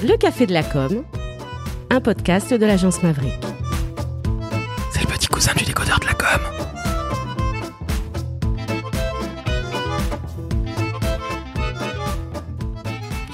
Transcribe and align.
Le 0.00 0.16
Café 0.16 0.46
de 0.46 0.52
la 0.52 0.62
Com, 0.62 1.02
un 1.90 2.00
podcast 2.00 2.54
de 2.54 2.64
l'agence 2.64 3.02
Maverick. 3.02 3.57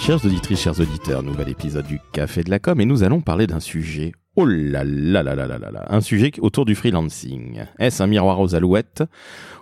Chers 0.05 0.23
auditrices, 0.27 0.61
chers 0.61 0.79
auditeurs, 0.81 1.23
nouvel 1.23 1.49
épisode 1.49 1.87
du 1.87 1.99
Café 2.13 2.43
de 2.43 2.51
la 2.51 2.59
com 2.59 2.79
et 2.79 2.85
nous 2.85 3.05
allons 3.05 3.23
parler 3.23 3.47
d'un 3.47 3.59
sujet. 3.59 4.13
Oh 4.37 4.45
là 4.45 4.85
là 4.85 5.23
là 5.23 5.35
là 5.35 5.47
là 5.47 5.59
là 5.59 5.71
là, 5.71 5.87
un 5.89 6.03
sujet 6.03 6.31
autour 6.41 6.67
du 6.67 6.75
freelancing. 6.75 7.63
Est-ce 7.79 8.03
un 8.03 8.07
miroir 8.07 8.39
aux 8.39 8.55
alouettes? 8.55 9.03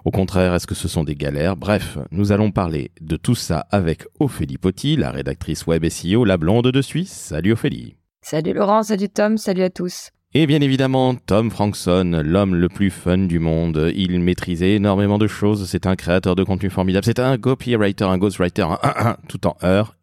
Au 0.05 0.11
contraire, 0.11 0.53
est-ce 0.53 0.67
que 0.67 0.75
ce 0.75 0.89
sont 0.89 1.05
des 1.05 1.15
galères? 1.15 1.57
Bref, 1.57 1.97
nous 2.11 2.33
allons 2.33 2.51
parler 2.51 2.91
de 3.01 3.17
tout 3.17 3.37
ça 3.37 3.67
avec 3.71 4.03
Ophélie 4.19 4.59
Potti, 4.59 4.97
la 4.97 5.13
rédactrice 5.13 5.64
web 5.69 5.89
SEO, 5.89 6.25
la 6.25 6.39
blonde 6.39 6.72
de 6.72 6.83
Suisse. 6.83 7.13
Salut 7.13 7.53
Ophélie. 7.53 7.95
Salut 8.21 8.53
Laurent, 8.53 8.83
salut 8.83 9.11
Tom, 9.11 9.39
salut 9.39 9.63
à 9.63 9.71
tous. 9.71 10.11
Et 10.35 10.49
bien 10.49 10.61
évidemment, 10.61 11.14
Tom 11.14 11.53
Frankson, 11.53 12.21
l'homme 12.25 12.57
le 12.57 12.69
plus 12.69 12.91
fun 12.91 13.19
du 13.19 13.39
monde. 13.39 13.93
Il 13.95 14.19
maîtrisait 14.19 14.75
énormément 14.75 15.19
de 15.19 15.29
choses. 15.29 15.69
C'est 15.69 15.86
un 15.86 15.95
créateur 15.95 16.35
de 16.35 16.43
contenu 16.43 16.69
formidable. 16.69 17.05
C'est 17.05 17.21
un 17.21 17.39
copywriter, 17.39 18.07
un 18.07 18.19
ghostwriter, 18.19 18.63
un, 18.63 18.79
un, 18.83 19.07
un, 19.07 19.17
tout 19.29 19.47
en 19.47 19.57
heure. 19.63 19.95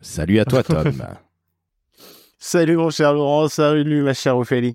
Salut 0.00 0.38
à 0.38 0.44
toi, 0.44 0.62
Tom. 0.62 0.92
Salut 2.38 2.76
mon 2.76 2.90
cher 2.90 3.14
Laurent, 3.14 3.48
salut 3.48 4.02
ma 4.02 4.14
chère 4.14 4.36
Ophélie. 4.36 4.74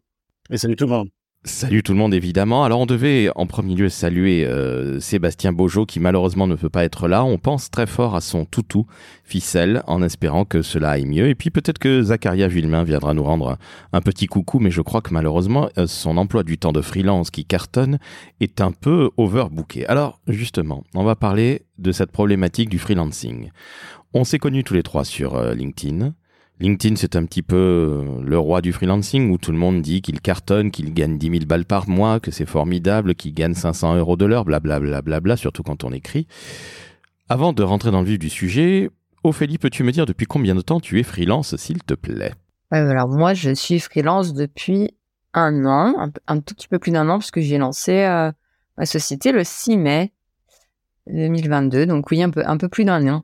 Et 0.50 0.58
salut 0.58 0.76
tout 0.76 0.86
le 0.86 0.92
monde. 0.92 1.10
Salut 1.44 1.82
tout 1.82 1.94
le 1.94 1.98
monde, 1.98 2.14
évidemment. 2.14 2.64
Alors, 2.64 2.82
on 2.82 2.86
devait 2.86 3.32
en 3.36 3.48
premier 3.48 3.74
lieu 3.74 3.90
saluer 3.90 4.46
euh, 4.46 5.00
Sébastien 5.00 5.52
Beaujeau, 5.52 5.88
qui 5.88 6.00
malheureusement 6.00 6.46
ne 6.46 6.56
peut 6.56 6.70
pas 6.70 6.84
être 6.84 7.08
là. 7.08 7.24
On 7.24 7.40
pense 7.40 7.72
très 7.72 7.88
fort 7.88 8.16
à 8.16 8.22
son 8.22 8.46
toutou, 8.46 8.86
Ficelle, 9.24 9.82
en 9.88 10.04
espérant 10.04 10.46
que 10.46 10.62
cela 10.62 10.92
aille 10.92 11.06
mieux. 11.06 11.30
Et 11.30 11.34
puis 11.34 11.50
peut-être 11.50 11.80
que 11.80 12.04
Zacharia 12.04 12.48
Villemain 12.48 12.84
viendra 12.84 13.16
nous 13.16 13.24
rendre 13.24 13.58
un 13.92 14.02
petit 14.02 14.28
coucou, 14.28 14.60
mais 14.60 14.70
je 14.70 14.82
crois 14.82 15.02
que 15.02 15.14
malheureusement, 15.14 15.70
euh, 15.80 15.88
son 15.88 16.18
emploi 16.18 16.44
du 16.44 16.60
temps 16.60 16.74
de 16.74 16.82
freelance 16.82 17.32
qui 17.32 17.44
cartonne 17.44 17.98
est 18.40 18.62
un 18.62 18.72
peu 18.72 19.10
overbooké. 19.18 19.88
Alors, 19.88 20.20
justement, 20.28 20.84
on 20.94 21.04
va 21.04 21.16
parler 21.16 21.64
de 21.80 21.92
cette 21.92 22.12
problématique 22.12 22.70
du 22.70 22.78
freelancing. 22.78 23.50
On 24.14 24.24
s'est 24.24 24.40
connus 24.40 24.64
tous 24.64 24.74
les 24.74 24.84
trois 24.84 25.06
sur 25.06 25.36
euh, 25.36 25.54
LinkedIn. 25.54 26.14
LinkedIn, 26.60 26.96
c'est 26.96 27.16
un 27.16 27.26
petit 27.26 27.42
peu 27.42 27.56
euh, 27.56 28.22
le 28.24 28.38
roi 28.38 28.62
du 28.62 28.74
freelancing 28.74 29.32
où 29.32 29.38
tout 29.38 29.52
le 29.52 29.58
monde 29.58 29.82
dit 29.82 30.02
qu'il 30.02 30.20
cartonne, 30.22 30.70
qu'il 30.70 30.94
gagne 30.94 31.18
10 31.18 31.30
000 31.32 31.46
balles 31.46 31.66
par 31.66 31.88
mois, 31.90 32.20
que 32.20 32.30
c'est 32.30 32.46
formidable, 32.46 33.16
qu'il 33.16 33.34
gagne 33.34 33.54
500 33.54 33.96
euros 33.96 34.18
de 34.18 34.26
l'heure, 34.26 34.46
blablabla, 34.46 35.20
bla, 35.22 35.38
surtout 35.38 35.64
quand 35.64 35.84
on 35.84 35.92
écrit. 35.92 36.28
Avant 37.30 37.54
de 37.54 37.64
rentrer 37.64 37.92
dans 37.92 38.02
le 38.02 38.08
vif 38.08 38.20
du 38.20 38.30
sujet, 38.30 38.90
Ophélie, 39.24 39.58
peux-tu 39.58 39.84
me 39.84 39.92
dire 39.92 40.06
depuis 40.06 40.26
combien 40.26 40.54
de 40.54 40.62
temps 40.62 40.80
tu 40.80 41.00
es 41.00 41.04
freelance, 41.04 41.56
s'il 41.56 41.82
te 41.84 41.94
plaît? 41.94 42.34
Alors 42.70 43.08
moi, 43.08 43.34
je 43.34 43.52
suis 43.52 43.80
freelance 43.80 44.34
depuis 44.34 44.92
un 45.34 45.66
an, 45.66 46.12
un, 46.28 46.40
tout 46.40 46.54
petit 46.54 46.68
peu 46.68 46.80
plus 46.80 46.92
d'un 46.92 47.08
an, 47.08 47.20
parce 47.20 47.32
que 47.32 47.40
j'ai 47.42 47.58
lancé 47.58 48.04
euh, 48.04 48.32
ma 48.78 48.86
société 48.86 49.32
le 49.32 49.44
6 49.44 49.78
mai 49.78 50.12
2022, 51.08 51.86
donc 51.86 52.12
oui, 52.12 52.22
un 52.22 52.30
peu, 52.30 52.44
un 52.46 52.58
peu 52.58 52.68
plus 52.68 52.84
d'un 52.84 53.08
an. 53.08 53.24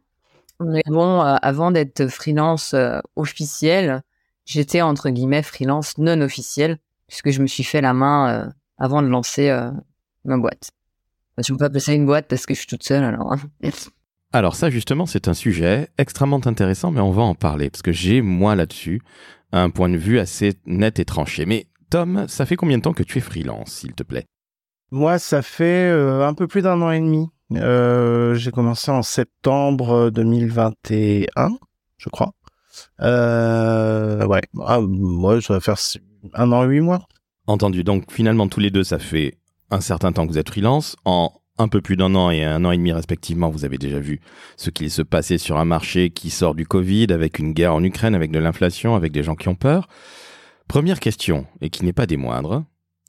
Mais 0.65 0.83
bon, 0.87 1.21
euh, 1.21 1.35
avant 1.41 1.71
d'être 1.71 2.07
freelance 2.07 2.73
euh, 2.73 2.99
officiel, 3.15 4.01
j'étais 4.45 4.81
entre 4.81 5.09
guillemets 5.09 5.43
freelance 5.43 5.97
non 5.97 6.19
officiel, 6.21 6.79
puisque 7.07 7.29
je 7.29 7.41
me 7.41 7.47
suis 7.47 7.63
fait 7.63 7.81
la 7.81 7.93
main 7.93 8.29
euh, 8.29 8.49
avant 8.77 9.01
de 9.01 9.07
lancer 9.07 9.49
euh, 9.49 9.71
ma 10.25 10.37
boîte. 10.37 10.71
Je 11.37 11.51
ne 11.51 11.57
peux 11.57 11.59
pas 11.59 11.65
appeler 11.67 11.79
ça 11.79 11.93
une 11.93 12.05
boîte 12.07 12.27
parce 12.27 12.45
que 12.45 12.53
je 12.53 12.59
suis 12.59 12.67
toute 12.67 12.83
seule 12.83 13.03
alors. 13.03 13.33
hein. 13.33 13.39
Alors 14.33 14.55
ça, 14.55 14.69
justement, 14.69 15.05
c'est 15.05 15.29
un 15.29 15.33
sujet 15.33 15.87
extrêmement 15.97 16.45
intéressant, 16.45 16.91
mais 16.91 16.99
on 16.99 17.11
va 17.11 17.21
en 17.21 17.33
parler, 17.33 17.69
parce 17.69 17.81
que 17.81 17.93
j'ai, 17.93 18.21
moi, 18.21 18.55
là-dessus, 18.55 19.01
un 19.53 19.69
point 19.69 19.87
de 19.87 19.95
vue 19.97 20.19
assez 20.19 20.55
net 20.65 20.99
et 20.99 21.05
tranché. 21.05 21.45
Mais 21.45 21.67
Tom, 21.89 22.25
ça 22.27 22.45
fait 22.45 22.57
combien 22.57 22.77
de 22.77 22.83
temps 22.83 22.93
que 22.93 23.03
tu 23.03 23.19
es 23.19 23.21
freelance, 23.21 23.71
s'il 23.71 23.93
te 23.93 24.03
plaît? 24.03 24.25
Moi, 24.91 25.17
ça 25.17 25.41
fait 25.41 25.89
euh, 25.89 26.27
un 26.27 26.33
peu 26.33 26.47
plus 26.47 26.61
d'un 26.61 26.81
an 26.81 26.91
et 26.91 26.99
demi. 26.99 27.29
Euh, 27.53 28.35
j'ai 28.35 28.51
commencé 28.51 28.91
en 28.91 29.03
septembre 29.03 30.09
2021, 30.09 31.49
je 31.97 32.09
crois. 32.09 32.33
Euh, 33.01 34.25
ouais, 34.25 34.41
ah, 34.65 34.79
moi, 34.81 35.41
ça 35.41 35.53
va 35.53 35.59
faire 35.59 35.77
un 36.33 36.51
an 36.51 36.63
et 36.63 36.67
huit 36.67 36.81
mois. 36.81 37.07
Entendu. 37.47 37.83
Donc 37.83 38.11
finalement, 38.11 38.47
tous 38.47 38.59
les 38.59 38.71
deux, 38.71 38.83
ça 38.83 38.99
fait 38.99 39.37
un 39.71 39.81
certain 39.81 40.11
temps 40.11 40.27
que 40.27 40.31
vous 40.31 40.37
êtes 40.37 40.49
freelance. 40.49 40.95
En 41.05 41.31
un 41.57 41.67
peu 41.67 41.81
plus 41.81 41.97
d'un 41.97 42.13
an 42.15 42.29
et 42.29 42.43
un 42.43 42.63
an 42.65 42.71
et 42.71 42.77
demi 42.77 42.91
respectivement, 42.91 43.49
vous 43.49 43.65
avez 43.65 43.77
déjà 43.77 43.99
vu 43.99 44.21
ce 44.57 44.69
qu'il 44.69 44.91
se 44.91 45.01
passait 45.01 45.37
sur 45.37 45.57
un 45.57 45.65
marché 45.65 46.11
qui 46.11 46.29
sort 46.29 46.53
du 46.53 46.67
Covid, 46.67 47.07
avec 47.11 47.39
une 47.39 47.53
guerre 47.53 47.73
en 47.73 47.83
Ukraine, 47.83 48.15
avec 48.15 48.31
de 48.31 48.39
l'inflation, 48.39 48.95
avec 48.95 49.11
des 49.11 49.23
gens 49.23 49.35
qui 49.35 49.47
ont 49.47 49.55
peur. 49.55 49.87
Première 50.67 50.99
question, 50.99 51.47
et 51.61 51.69
qui 51.69 51.83
n'est 51.83 51.93
pas 51.93 52.05
des 52.05 52.17
moindres. 52.17 52.63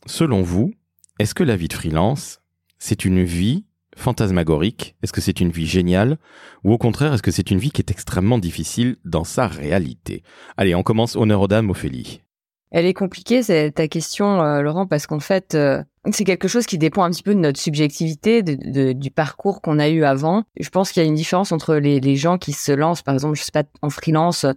Selon 0.07 0.43
vous, 0.43 0.73
est-ce 1.19 1.35
que 1.35 1.43
la 1.45 1.57
vie 1.57 1.69
de 1.69 1.75
freelance, 1.75 2.41
c'est 2.79 3.05
une 3.05 3.23
vie 3.23 3.65
fantasmagorique 3.99 4.97
Est-ce 5.03 5.13
que 5.13 5.21
c'est 5.21 5.41
une 5.41 5.51
vie 5.51 5.67
géniale 5.67 6.19
Ou 6.65 6.73
au 6.73 6.79
contraire, 6.79 7.13
est-ce 7.13 7.23
que 7.23 7.31
c'est 7.31 7.51
une 7.51 7.59
vie 7.59 7.71
qui 7.71 7.83
est 7.83 7.91
extrêmement 7.91 8.39
difficile 8.39 8.97
dans 9.05 9.25
sa 9.25 9.47
réalité? 9.47 10.23
Allez, 10.57 10.75
on 10.75 10.83
commence 10.83 11.17
honneur 11.17 11.41
aux 11.41 11.49
dames, 11.49 11.71
Ophélie. 11.71 12.23
Elle 12.71 12.87
est 12.87 12.95
compliquée, 12.95 13.43
c'est 13.43 13.73
ta 13.73 13.89
question, 13.89 14.43
euh, 14.43 14.61
Laurent, 14.61 14.87
parce 14.87 15.07
qu'en 15.07 15.21
fait, 15.21 15.55
euh, 15.55 15.83
c'est 16.13 16.25
quelque 16.25 16.49
chose 16.49 16.67
qui 16.67 16.77
dépend 16.77 17.03
un 17.03 17.11
petit 17.11 17.23
peu 17.23 17.35
de 17.35 17.41
notre 17.41 17.59
subjectivité, 17.59 18.43
de, 18.43 18.93
du 18.93 19.11
parcours 19.11 19.63
qu'on 19.63 19.79
a 19.79 19.89
eu 19.89 20.05
avant. 20.05 20.45
Je 20.61 20.69
pense 20.69 20.93
qu'il 20.93 21.03
y 21.03 21.07
a 21.07 21.09
une 21.09 21.15
différence 21.15 21.51
entre 21.51 21.77
les, 21.77 22.17
gens 22.17 22.37
qui 22.37 22.53
se 22.53 22.73
lancent, 22.73 23.03
par 23.03 23.15
exemple, 23.15 23.37
je 23.37 23.43
sais 23.43 23.53
pas, 23.53 23.65
en 23.81 23.89
freelance, 23.89 24.45
euh, 24.45 24.53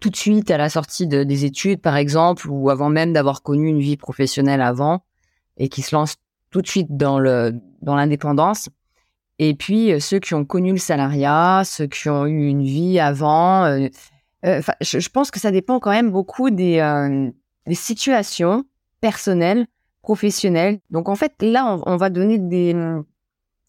tout 0.00 0.10
de 0.10 0.16
suite 0.16 0.50
à 0.50 0.56
la 0.58 0.68
sortie 0.68 1.06
de- 1.06 1.22
des 1.22 1.44
études, 1.44 1.80
par 1.80 1.96
exemple, 1.96 2.48
ou 2.50 2.70
avant 2.70 2.90
même 2.90 3.12
d'avoir 3.12 3.42
connu 3.42 3.68
une 3.68 3.80
vie 3.80 3.96
professionnelle 3.96 4.60
avant, 4.60 5.04
et 5.56 5.68
qui 5.68 5.82
se 5.82 5.94
lancent 5.94 6.16
tout 6.50 6.60
de 6.60 6.66
suite 6.66 6.96
dans 6.96 7.20
le 7.20 7.52
dans 7.84 7.94
l'indépendance. 7.94 8.68
Et 9.38 9.54
puis 9.54 9.92
euh, 9.92 10.00
ceux 10.00 10.18
qui 10.18 10.34
ont 10.34 10.44
connu 10.44 10.72
le 10.72 10.78
salariat, 10.78 11.62
ceux 11.64 11.86
qui 11.86 12.08
ont 12.08 12.26
eu 12.26 12.48
une 12.48 12.64
vie 12.64 12.98
avant. 12.98 13.64
euh, 13.64 13.88
euh, 14.44 14.60
je, 14.80 15.08
pense 15.08 15.30
que 15.30 15.40
ça 15.40 15.50
dépend 15.50 15.80
quand 15.80 15.90
même 15.90 16.10
beaucoup 16.10 16.50
des, 16.50 17.32
situations 17.72 18.64
personnelles, 19.00 19.66
professionnelles. 20.02 20.80
Donc 20.90 21.08
en 21.08 21.14
fait, 21.14 21.32
là, 21.40 21.78
on, 21.86 21.96
va 21.96 22.10
donner 22.10 22.38
des, 22.38 22.76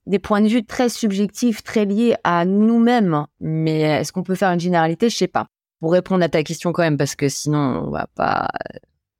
des 0.05 0.19
points 0.19 0.41
de 0.41 0.47
vue 0.47 0.65
très 0.65 0.89
subjectifs, 0.89 1.63
très 1.63 1.85
liés 1.85 2.15
à 2.25 2.43
nous-mêmes. 2.43 3.25
Mais 3.39 3.79
est-ce 3.79 4.11
qu'on 4.11 4.23
peut 4.23 4.35
faire 4.35 4.51
une 4.51 4.59
généralité? 4.59 5.09
Je 5.09 5.15
sais 5.15 5.29
pas. 5.29 5.47
Pour 5.79 5.93
répondre 5.93 6.23
à 6.25 6.29
ta 6.29 6.43
question 6.43 6.73
quand 6.73 6.83
même, 6.83 6.97
parce 6.97 7.15
que 7.15 7.29
sinon, 7.29 7.85
on 7.87 7.89
va 7.91 8.07
pas, 8.13 8.49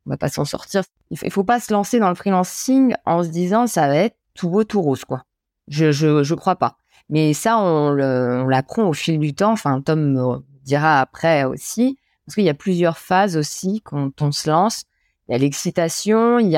on 0.06 0.10
va 0.10 0.18
pas 0.18 0.30
s'en 0.30 0.44
sortir. 0.44 0.84
Il 1.10 1.32
faut 1.32 1.46
pas 1.46 1.62
se 1.62 1.72
lancer 1.72 2.00
dans 2.00 2.10
le 2.10 2.16
freelancing 2.16 2.96
en 3.06 3.24
se 3.24 3.30
disant 3.30 3.66
ça 3.66 3.88
va 3.88 3.96
être 3.96 4.18
tout 4.36 4.50
beau, 4.50 4.64
tout 4.64 4.82
rose, 4.82 5.06
quoi. 5.06 5.24
Je, 5.68 5.92
je, 5.92 6.24
je 6.24 6.36
crois 6.36 6.58
pas. 6.58 6.78
Mais 7.10 7.34
ça, 7.34 7.58
on 7.60 7.94
l'apprend 7.94 8.88
au 8.88 8.94
fil 8.94 9.20
du 9.20 9.34
temps. 9.34 9.52
Enfin, 9.52 9.82
Tom 9.82 10.12
me 10.12 10.44
dira 10.64 11.00
après 11.02 11.44
aussi. 11.44 11.98
Parce 12.26 12.36
qu'il 12.36 12.44
y 12.44 12.50
a 12.50 12.56
plusieurs 12.56 12.98
phases 12.98 13.38
aussi 13.38 13.82
quand 13.84 14.22
on 14.22 14.32
se 14.32 14.50
lance. 14.50 14.86
Il 15.28 15.32
y 15.32 15.36
a 15.36 15.38
l'excitation, 15.40 16.38
il 16.38 16.48
il 16.48 16.52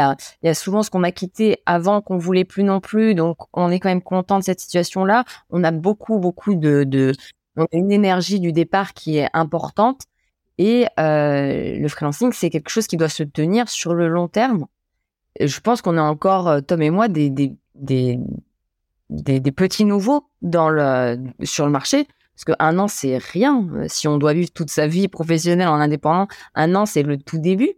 y 0.44 0.50
a 0.50 0.54
souvent 0.54 0.84
ce 0.84 0.90
qu'on 0.90 1.04
a 1.04 1.12
quitté 1.12 1.62
avant 1.66 2.02
qu'on 2.02 2.18
voulait 2.18 2.44
plus 2.44 2.64
non 2.64 2.82
plus. 2.82 3.16
Donc, 3.16 3.38
on 3.54 3.70
est 3.70 3.80
quand 3.80 3.90
même 3.90 4.02
content 4.02 4.40
de 4.40 4.44
cette 4.44 4.60
situation-là. 4.60 5.24
On 5.50 5.64
a 5.64 5.72
beaucoup, 5.72 6.20
beaucoup 6.20 6.56
de, 6.56 6.84
de, 6.84 7.14
une 7.72 7.92
énergie 7.92 8.40
du 8.40 8.52
départ 8.52 8.94
qui 8.94 9.18
est 9.18 9.30
importante. 9.34 10.04
Et 10.58 10.88
euh, 11.00 11.78
le 11.78 11.88
freelancing, 11.88 12.34
c'est 12.34 12.50
quelque 12.50 12.70
chose 12.70 12.88
qui 12.88 12.98
doit 12.98 13.10
se 13.10 13.24
tenir 13.24 13.70
sur 13.70 13.94
le 13.94 14.08
long 14.08 14.28
terme. 14.28 14.66
Je 15.40 15.60
pense 15.60 15.82
qu'on 15.82 15.98
a 15.98 16.02
encore, 16.02 16.48
euh, 16.48 16.62
Tom 16.62 16.82
et 16.82 16.90
moi, 16.90 17.08
des, 17.08 17.30
des, 17.80 18.20
des, 19.10 19.52
petits 19.52 19.86
nouveaux 19.86 20.26
dans 20.42 20.70
le, 20.70 21.18
sur 21.44 21.66
le 21.66 21.72
marché. 21.72 22.08
Parce 22.36 22.56
qu'un 22.56 22.78
an, 22.78 22.88
c'est 22.88 23.18
rien. 23.18 23.68
Euh, 23.74 23.86
Si 23.88 24.08
on 24.08 24.18
doit 24.18 24.34
vivre 24.34 24.52
toute 24.54 24.70
sa 24.70 24.86
vie 24.86 25.08
professionnelle 25.08 25.68
en 25.68 25.76
indépendant, 25.76 26.28
un 26.54 26.76
an, 26.76 26.86
c'est 26.86 27.04
le 27.04 27.18
tout 27.18 27.40
début 27.40 27.74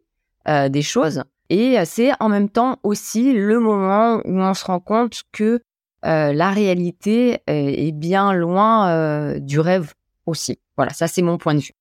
euh, 0.47 0.67
des 0.67 0.81
choses. 0.81 1.23
Et 1.49 1.79
euh, 1.79 1.83
c'est 1.85 2.11
en 2.19 2.27
même 2.27 2.49
temps 2.49 2.77
aussi 2.83 3.33
le 3.33 3.59
moment 3.59 4.17
où 4.25 4.39
on 4.39 4.53
se 4.53 4.65
rend 4.65 4.79
compte 4.79 5.23
que 5.31 5.61
la 6.01 6.51
réalité 6.51 7.39
est, 7.47 7.91
bien 7.91 8.31
loin 8.31 9.37
du 9.37 9.59
rêve 9.59 9.93
aussi. 10.25 10.57
Voilà, 10.77 10.93
ça 10.93 11.09
c'est 11.09 11.21
mon 11.21 11.37
point 11.37 11.55
de 11.55 11.59
vue. 11.59 11.73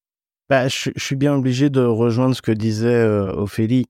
Bah, 0.48 0.66
je, 0.66 0.90
suis 0.96 1.14
bien 1.14 1.34
obligé 1.34 1.70
de 1.70 1.82
rejoindre 1.82 2.34
ce 2.34 2.42
que 2.42 2.50
disait 2.50 3.00
Ophélie. 3.04 3.86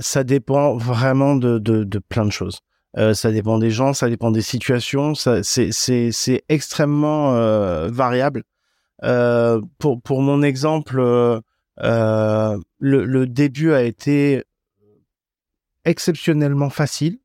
Ça 0.00 0.24
dépend 0.24 0.76
vraiment 0.76 1.36
de, 1.36 1.60
de, 1.60 1.84
de 1.84 1.98
plein 2.00 2.24
de 2.24 2.32
choses. 2.32 2.62
Euh, 2.96 3.12
ça 3.12 3.32
dépend 3.32 3.58
des 3.58 3.70
gens, 3.70 3.92
ça 3.92 4.08
dépend 4.08 4.30
des 4.30 4.42
situations. 4.42 5.14
C'est, 5.14 6.44
extrêmement 6.48 7.34
euh, 7.34 7.88
variable. 7.88 8.44
Euh, 9.02 9.60
pour, 9.78 10.22
mon 10.22 10.42
exemple, 10.42 11.00
le, 11.78 13.24
début 13.26 13.72
a 13.72 13.82
été 13.82 14.44
exceptionnellement 15.84 16.70
facile. 16.70 17.18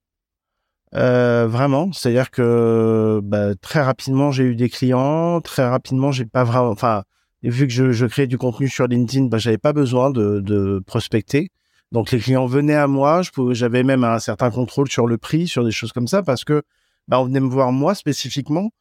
Vraiment, 0.92 1.92
c'est-à-dire 1.92 2.32
que 2.32 3.22
bah, 3.24 3.54
très 3.56 3.82
rapidement 3.82 4.32
j'ai 4.32 4.44
eu 4.46 4.56
des 4.56 4.70
clients, 4.70 5.40
très 5.42 5.68
rapidement 5.68 6.12
j'ai 6.12 6.26
pas 6.26 6.44
vraiment, 6.44 6.72
enfin 6.72 7.04
vu 7.44 7.68
que 7.68 7.74
je, 7.74 7.92
je 7.92 8.06
créais 8.08 8.28
du 8.28 8.38
contenu 8.40 8.68
sur 8.68 8.88
LinkedIn, 8.88 9.26
bah, 9.26 9.38
j'avais 9.38 9.60
pas 9.60 9.72
besoin 9.72 10.10
de 10.10 10.84
prospecter. 10.88 11.52
Donc 11.92 12.12
les 12.12 12.20
clients 12.20 12.46
venaient 12.46 12.76
à 12.76 12.88
moi, 12.88 13.22
j'avais 13.52 13.84
même 13.84 14.04
un 14.04 14.20
certain 14.20 14.52
contrôle 14.52 14.90
sur 14.90 15.08
le 15.08 15.18
prix, 15.18 15.48
sur 15.48 15.64
des 15.64 15.72
choses 15.72 15.92
comme 15.92 16.08
ça, 16.08 16.22
parce 16.22 16.44
que 16.44 16.62
bah, 17.08 17.20
on 17.20 17.26
venait 17.26 17.40
me 17.40 17.50
voir 17.50 17.72
moi 17.72 17.96
spécifiquement. 17.96 18.72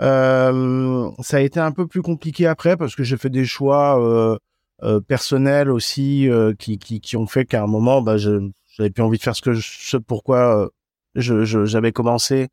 Euh, 0.00 1.10
ça 1.20 1.38
a 1.38 1.40
été 1.40 1.60
un 1.60 1.72
peu 1.72 1.86
plus 1.86 2.02
compliqué 2.02 2.46
après 2.46 2.76
parce 2.76 2.94
que 2.94 3.02
j'ai 3.02 3.16
fait 3.16 3.30
des 3.30 3.46
choix 3.46 3.98
euh, 4.02 4.36
euh, 4.82 5.00
personnels 5.00 5.70
aussi 5.70 6.28
euh, 6.28 6.52
qui, 6.58 6.78
qui, 6.78 7.00
qui, 7.00 7.16
ont 7.16 7.26
fait 7.26 7.46
qu'à 7.46 7.62
un 7.62 7.66
moment, 7.66 8.02
bah, 8.02 8.18
j'avais 8.18 8.90
plus 8.90 9.02
envie 9.02 9.16
de 9.16 9.22
faire 9.22 9.34
ce 9.34 9.40
que 9.40 9.54
je, 9.54 9.66
ce 9.66 9.96
pourquoi 9.96 10.64
euh, 10.64 10.68
je, 11.14 11.64
j'avais 11.64 11.92
commencé 11.92 12.48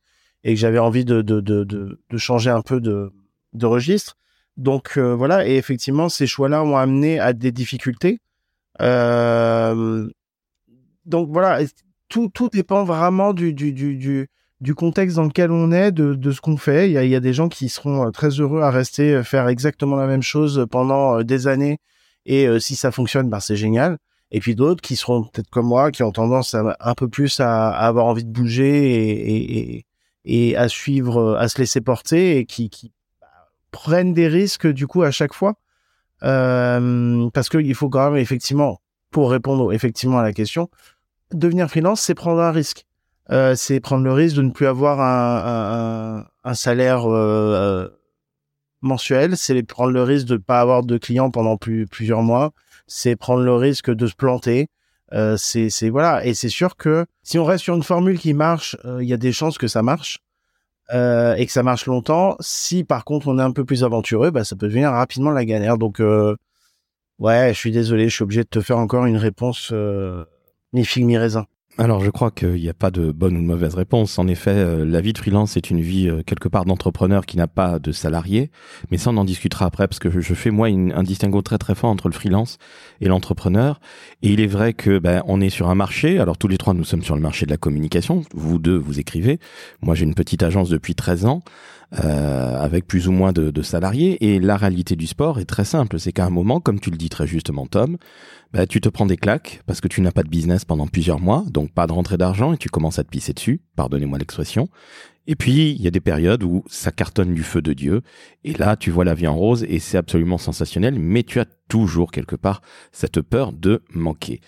et 0.45 0.53
que 0.53 0.59
j'avais 0.59 0.79
envie 0.79 1.03
de, 1.03 1.21
de, 1.21 1.41
de, 1.41 1.65
de, 1.65 2.17
changer 2.17 2.49
un 2.49 2.61
peu 2.61 2.79
de, 2.79 3.11
de 3.51 3.65
registre. 3.65 4.15
Donc 4.55 4.97
voilà, 4.97 5.47
et 5.47 5.55
effectivement, 5.55 6.09
ces 6.09 6.27
choix-là 6.27 6.63
ont 6.63 6.77
amené 6.77 7.19
à 7.19 7.33
des 7.33 7.51
difficultés. 7.51 8.19
Euh, 8.81 10.09
donc 11.05 11.29
voilà, 11.31 11.59
tout, 12.09 12.29
tout 12.33 12.49
dépend 12.49 12.83
vraiment 12.83 13.33
du, 13.33 13.53
du, 13.53 13.73
du, 13.73 14.29
du, 14.61 14.75
contexte 14.75 15.17
dans 15.17 15.23
lequel 15.23 15.51
on 15.51 15.71
est, 15.71 15.91
de, 15.91 16.15
de 16.15 16.31
ce 16.31 16.41
qu'on 16.41 16.57
fait. 16.57 16.89
Il 16.89 16.93
y, 16.93 16.97
a, 16.97 17.03
il 17.03 17.09
y 17.09 17.15
a 17.15 17.19
des 17.19 17.33
gens 17.33 17.49
qui 17.49 17.69
seront 17.69 18.07
euh, 18.07 18.11
très 18.11 18.29
heureux 18.29 18.61
à 18.61 18.71
rester 18.71 19.13
euh, 19.13 19.23
faire 19.23 19.47
exactement 19.47 19.95
la 19.95 20.07
même 20.07 20.23
chose 20.23 20.65
pendant 20.69 21.21
des 21.23 21.47
années. 21.47 21.79
Et 22.25 22.47
si 22.61 22.77
ça 22.77 22.89
fonctionne, 22.89 23.29
ben 23.29 23.41
c'est 23.41 23.57
génial. 23.57 23.97
Et 24.31 24.39
puis 24.39 24.55
d'autres 24.55 24.81
qui 24.81 24.95
seront 24.95 25.23
peut-être 25.25 25.49
comme 25.49 25.67
moi, 25.67 25.91
qui 25.91 26.03
ont 26.03 26.13
tendance 26.13 26.55
un 26.55 26.93
peu 26.95 27.09
plus 27.09 27.41
à, 27.41 27.69
avoir 27.69 28.05
envie 28.05 28.23
de 28.23 28.31
bouger 28.31 28.93
et, 28.93 29.75
et, 29.75 29.85
et, 30.23 30.55
à 30.55 30.69
suivre, 30.69 31.35
à 31.35 31.49
se 31.49 31.57
laisser 31.57 31.81
porter 31.81 32.37
et 32.37 32.45
qui, 32.45 32.69
qui 32.69 32.93
prennent 33.71 34.13
des 34.13 34.29
risques 34.29 34.67
du 34.67 34.87
coup 34.87 35.03
à 35.03 35.11
chaque 35.11 35.33
fois. 35.33 35.55
Euh, 36.23 37.29
parce 37.33 37.49
qu'il 37.49 37.75
faut 37.75 37.89
quand 37.89 38.11
même 38.11 38.21
effectivement, 38.21 38.79
pour 39.11 39.31
répondre 39.31 39.73
effectivement 39.73 40.19
à 40.19 40.23
la 40.23 40.33
question, 40.33 40.69
devenir 41.31 41.69
freelance, 41.69 42.01
c'est 42.01 42.15
prendre 42.15 42.41
un 42.41 42.51
risque. 42.51 42.85
Euh, 43.31 43.55
c'est 43.55 43.79
prendre 43.79 44.03
le 44.03 44.11
risque 44.11 44.35
de 44.35 44.41
ne 44.41 44.51
plus 44.51 44.67
avoir 44.67 44.99
un, 44.99 46.19
un, 46.19 46.25
un 46.43 46.53
salaire 46.53 47.09
euh, 47.09 47.87
mensuel, 48.81 49.37
c'est 49.37 49.63
prendre 49.63 49.91
le 49.91 50.03
risque 50.03 50.27
de 50.27 50.33
ne 50.33 50.39
pas 50.39 50.59
avoir 50.59 50.83
de 50.83 50.97
clients 50.97 51.31
pendant 51.31 51.57
plus, 51.57 51.87
plusieurs 51.87 52.21
mois, 52.21 52.51
c'est 52.85 53.15
prendre 53.15 53.43
le 53.43 53.53
risque 53.53 53.89
de 53.89 54.07
se 54.07 54.15
planter. 54.15 54.67
Euh, 55.13 55.37
c'est 55.37 55.89
voilà, 55.89 56.25
et 56.25 56.33
c'est 56.33 56.49
sûr 56.49 56.75
que 56.75 57.05
si 57.21 57.37
on 57.37 57.45
reste 57.45 57.63
sur 57.63 57.75
une 57.75 57.83
formule 57.83 58.17
qui 58.17 58.33
marche, 58.33 58.75
euh, 58.83 59.03
il 59.03 59.07
y 59.07 59.13
a 59.13 59.17
des 59.17 59.31
chances 59.31 59.57
que 59.57 59.67
ça 59.67 59.83
marche 59.83 60.19
euh, 60.91 61.35
et 61.35 61.45
que 61.45 61.51
ça 61.51 61.63
marche 61.63 61.85
longtemps. 61.85 62.35
Si 62.39 62.83
par 62.83 63.05
contre 63.05 63.27
on 63.27 63.39
est 63.39 63.43
un 63.43 63.51
peu 63.51 63.65
plus 63.65 63.83
aventureux, 63.83 64.31
bah, 64.31 64.43
ça 64.43 64.55
peut 64.55 64.67
devenir 64.67 64.91
rapidement 64.91 65.31
la 65.31 65.45
galère. 65.45 65.77
Donc 65.77 65.99
euh, 65.99 66.35
ouais, 67.19 67.53
je 67.53 67.59
suis 67.59 67.71
désolé, 67.71 68.09
je 68.09 68.15
suis 68.15 68.23
obligé 68.23 68.43
de 68.43 68.49
te 68.49 68.61
faire 68.61 68.77
encore 68.77 69.05
une 69.05 69.17
réponse 69.17 69.69
euh, 69.73 70.25
ni 70.73 71.17
raisin. 71.17 71.45
Alors 71.79 72.01
je 72.01 72.11
crois 72.11 72.29
qu'il 72.29 72.53
n'y 72.53 72.69
a 72.69 72.73
pas 72.75 72.91
de 72.91 73.11
bonne 73.11 73.35
ou 73.35 73.41
de 73.41 73.47
mauvaise 73.47 73.73
réponse. 73.73 74.19
En 74.19 74.27
effet, 74.27 74.51
euh, 74.51 74.85
la 74.85 75.01
vie 75.01 75.11
de 75.11 75.17
freelance 75.17 75.57
est 75.57 75.71
une 75.71 75.81
vie 75.81 76.07
euh, 76.07 76.21
quelque 76.21 76.47
part 76.47 76.65
d'entrepreneur 76.65 77.25
qui 77.25 77.35
n'a 77.35 77.47
pas 77.47 77.79
de 77.79 77.91
salarié. 77.91 78.51
Mais 78.91 78.99
ça, 78.99 79.09
on 79.09 79.17
en 79.17 79.25
discutera 79.25 79.65
après 79.65 79.87
parce 79.87 79.97
que 79.97 80.11
je, 80.11 80.33
fais 80.35 80.51
moi 80.51 80.67
un 80.67 81.01
distinguo 81.01 81.41
très 81.41 81.57
très 81.57 81.73
fort 81.73 81.89
entre 81.89 82.09
le 82.09 82.13
freelance 82.13 82.59
et 83.01 83.07
l'entrepreneur. 83.07 83.79
Et 84.21 84.29
il 84.29 84.39
est 84.39 84.47
vrai 84.47 84.73
que 84.73 84.99
ben, 84.99 85.23
on 85.25 85.41
est 85.41 85.49
sur 85.49 85.67
un 85.71 85.75
marché. 85.75 86.19
Alors 86.19 86.37
tous 86.37 86.47
les 86.47 86.59
trois, 86.59 86.75
nous 86.75 86.83
sommes 86.83 87.03
sur 87.03 87.15
le 87.15 87.21
marché 87.21 87.47
de 87.47 87.51
la 87.51 87.57
communication. 87.57 88.23
Vous 88.35 88.59
deux, 88.59 88.77
vous 88.77 88.99
écrivez. 88.99 89.39
Moi, 89.81 89.95
j'ai 89.95 90.03
une 90.03 90.15
petite 90.15 90.43
agence 90.43 90.69
depuis 90.69 90.93
13 90.93 91.25
ans. 91.25 91.41
Euh, 92.03 92.59
avec 92.59 92.87
plus 92.87 93.07
ou 93.07 93.11
moins 93.11 93.33
de, 93.33 93.61
salariés. 93.61 94.25
Et 94.25 94.39
la 94.39 94.57
réalité 94.57 94.95
du 94.95 95.05
sport 95.05 95.39
est 95.39 95.45
très 95.45 95.65
simple, 95.65 95.99
c'est 95.99 96.11
qu'à 96.11 96.25
un 96.25 96.31
moment, 96.31 96.59
comme 96.59 96.79
tu 96.79 96.89
le 96.89 96.97
dis 96.97 97.09
très 97.09 97.27
justement 97.27 97.67
Tom, 97.67 97.97
bah, 98.51 98.65
tu 98.65 98.81
te 98.81 98.89
prends 98.89 99.05
des 99.05 99.17
claques 99.17 99.61
parce 99.67 99.79
que 99.79 99.87
tu 99.87 100.01
n'as 100.01 100.11
pas 100.11 100.23
de 100.23 100.29
business 100.29 100.65
pendant 100.65 100.87
plusieurs 100.87 101.19
mois, 101.19 101.43
donc 101.51 101.71
pas 101.71 101.85
de 101.85 101.91
rentrée 101.91 102.17
d'argent 102.17 102.51
et 102.53 102.57
tu 102.57 102.69
commences 102.69 102.97
à 102.97 103.03
te 103.03 103.09
pisser 103.09 103.33
dessus, 103.33 103.61
pardonnez-moi 103.75 104.17
l'expression. 104.17 104.69
Et 105.27 105.35
puis, 105.35 105.71
il 105.71 105.81
y 105.81 105.87
a 105.87 105.91
des 105.91 106.01
périodes 106.01 106.43
où 106.43 106.63
ça 106.67 106.91
cartonne 106.91 107.33
du 107.33 107.43
feu 107.43 107.61
de 107.61 107.73
Dieu, 107.73 108.01
et 108.43 108.53
là, 108.53 108.75
tu 108.75 108.91
vois 108.91 109.05
la 109.05 109.13
vie 109.13 109.27
en 109.27 109.35
rose, 109.35 109.65
et 109.69 109.79
c'est 109.79 109.97
absolument 109.97 110.37
sensationnel, 110.37 110.99
mais 110.99 111.23
tu 111.23 111.39
as 111.39 111.45
toujours 111.69 112.11
quelque 112.11 112.35
part 112.35 112.61
cette 112.91 113.21
peur 113.21 113.53
de 113.53 113.83
manquer. 113.93 114.41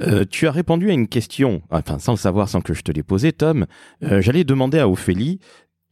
Euh, 0.00 0.24
tu 0.28 0.46
as 0.46 0.52
répondu 0.52 0.90
à 0.90 0.92
une 0.92 1.08
question, 1.08 1.62
enfin 1.70 1.98
sans 1.98 2.12
le 2.12 2.18
savoir, 2.18 2.48
sans 2.48 2.60
que 2.60 2.74
je 2.74 2.82
te 2.82 2.92
l'ai 2.92 3.02
posée, 3.02 3.32
Tom. 3.32 3.66
Euh, 4.04 4.20
J'allais 4.20 4.44
demander 4.44 4.78
à 4.78 4.88
Ophélie, 4.88 5.40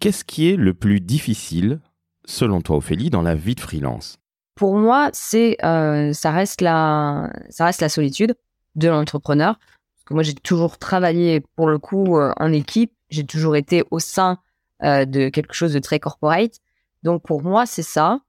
Qu'est-ce 0.01 0.25
qui 0.25 0.49
est 0.49 0.57
le 0.57 0.73
plus 0.73 0.99
difficile, 0.99 1.79
selon 2.25 2.63
toi, 2.63 2.79
Ophélie, 2.79 3.11
dans 3.11 3.21
la 3.21 3.35
vie 3.35 3.55
de 3.55 3.61
freelance? 3.61 4.19
Pour 4.55 4.75
moi, 4.77 5.11
c'est 5.13 5.59
euh, 5.63 6.15
ça 6.15 6.31
reste 6.31 6.63
la 6.63 7.31
ça 7.51 7.67
reste 7.67 7.83
la 7.83 7.91
solitude 7.91 8.35
de 8.77 8.89
l'entrepreneur. 8.89 9.59
Parce 9.59 10.05
que 10.07 10.15
moi, 10.15 10.23
j'ai 10.23 10.33
toujours 10.33 10.79
travaillé 10.79 11.41
pour 11.55 11.69
le 11.69 11.79
coup 11.79 12.17
euh, 12.19 12.33
en 12.39 12.51
équipe. 12.51 12.93
J'ai 13.11 13.25
toujours 13.25 13.57
été 13.57 13.85
au 13.91 13.99
sein 13.99 14.39
euh, 14.83 15.05
de 15.05 15.29
quelque 15.29 15.53
chose 15.53 15.75
de 15.75 15.79
très 15.79 16.01
corporate. 16.01 16.61
Donc 17.03 17.23
pour 17.23 17.43
moi, 17.43 17.67
c'est 17.67 17.83
ça. 17.83 18.21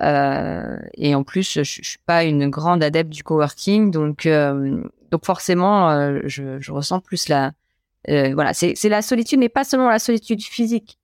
Et 0.00 1.14
en 1.14 1.24
plus, 1.24 1.50
je, 1.52 1.64
je, 1.64 1.82
suis 1.82 1.98
pas 2.06 2.22
une 2.22 2.50
grande 2.50 2.84
adepte 2.84 3.10
du 3.10 3.24
coworking, 3.24 3.90
donc 3.90 4.28
donc 5.10 5.24
forcément, 5.24 5.90
je, 6.24 6.60
je, 6.60 6.72
ressens 6.72 7.00
plus 7.00 7.28
la 7.28 7.52
voilà, 8.06 8.52
c'est 8.52 8.88
la 8.88 9.02
solitude, 9.02 9.40
mais 9.40 9.48
pas 9.48 9.64
seulement 9.64 9.88
la 9.88 9.98
solitude 9.98 10.42
physique 10.42 10.98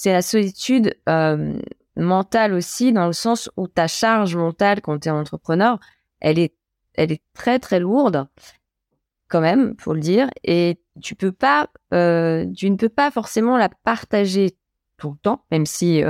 c'est 0.00 0.14
la 0.14 0.22
solitude 0.22 0.96
euh, 1.10 1.60
mentale 1.94 2.54
aussi, 2.54 2.90
dans 2.90 3.06
le 3.06 3.12
sens 3.12 3.50
où 3.58 3.68
ta 3.68 3.86
charge 3.86 4.34
mentale 4.34 4.80
quand 4.80 4.98
tu 4.98 5.08
es 5.08 5.10
entrepreneur, 5.10 5.78
elle 6.20 6.38
est, 6.38 6.54
elle 6.94 7.18
très 7.34 7.58
très 7.58 7.80
lourde, 7.80 8.26
quand 9.28 9.42
même, 9.42 9.76
pour 9.76 9.92
le 9.92 10.00
dire, 10.00 10.30
et 10.42 10.80
tu 11.02 11.14
peux 11.14 11.32
pas, 11.32 11.68
euh, 11.92 12.46
ne 12.46 12.76
peux 12.76 12.88
pas 12.88 13.10
forcément 13.10 13.58
la 13.58 13.68
partager 13.68 14.56
tout 14.96 15.10
le 15.10 15.18
temps, 15.18 15.44
même 15.50 15.66
si 15.66 16.02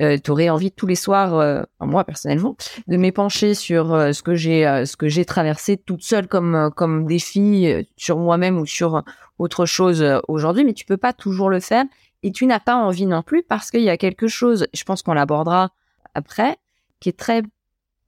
euh, 0.00 0.16
tu 0.24 0.30
aurais 0.30 0.48
envie 0.48 0.72
tous 0.72 0.86
les 0.86 0.94
soirs, 0.94 1.66
moi 1.80 2.04
personnellement, 2.04 2.56
de 2.86 2.96
m'épancher 2.96 3.52
sur 3.52 3.88
ce 3.88 4.22
que 4.22 4.36
j'ai, 4.36 5.24
traversé 5.26 5.76
toute 5.76 6.02
seule 6.02 6.28
comme 6.28 6.70
comme 6.74 7.04
défi 7.04 7.70
sur 7.98 8.16
moi-même 8.16 8.58
ou 8.58 8.64
sur 8.64 9.02
autre 9.38 9.66
chose 9.66 10.02
aujourd'hui, 10.28 10.64
mais 10.64 10.72
tu 10.72 10.86
peux 10.86 10.96
pas 10.96 11.12
toujours 11.12 11.50
le 11.50 11.60
faire 11.60 11.84
et 12.22 12.32
tu 12.32 12.46
n'as 12.46 12.60
pas 12.60 12.76
envie 12.76 13.06
non 13.06 13.22
plus 13.22 13.42
parce 13.42 13.70
qu'il 13.70 13.82
y 13.82 13.90
a 13.90 13.96
quelque 13.96 14.28
chose, 14.28 14.66
je 14.72 14.84
pense 14.84 15.02
qu'on 15.02 15.14
l'abordera 15.14 15.70
après, 16.14 16.56
qui 17.00 17.08
est 17.08 17.18
très 17.18 17.42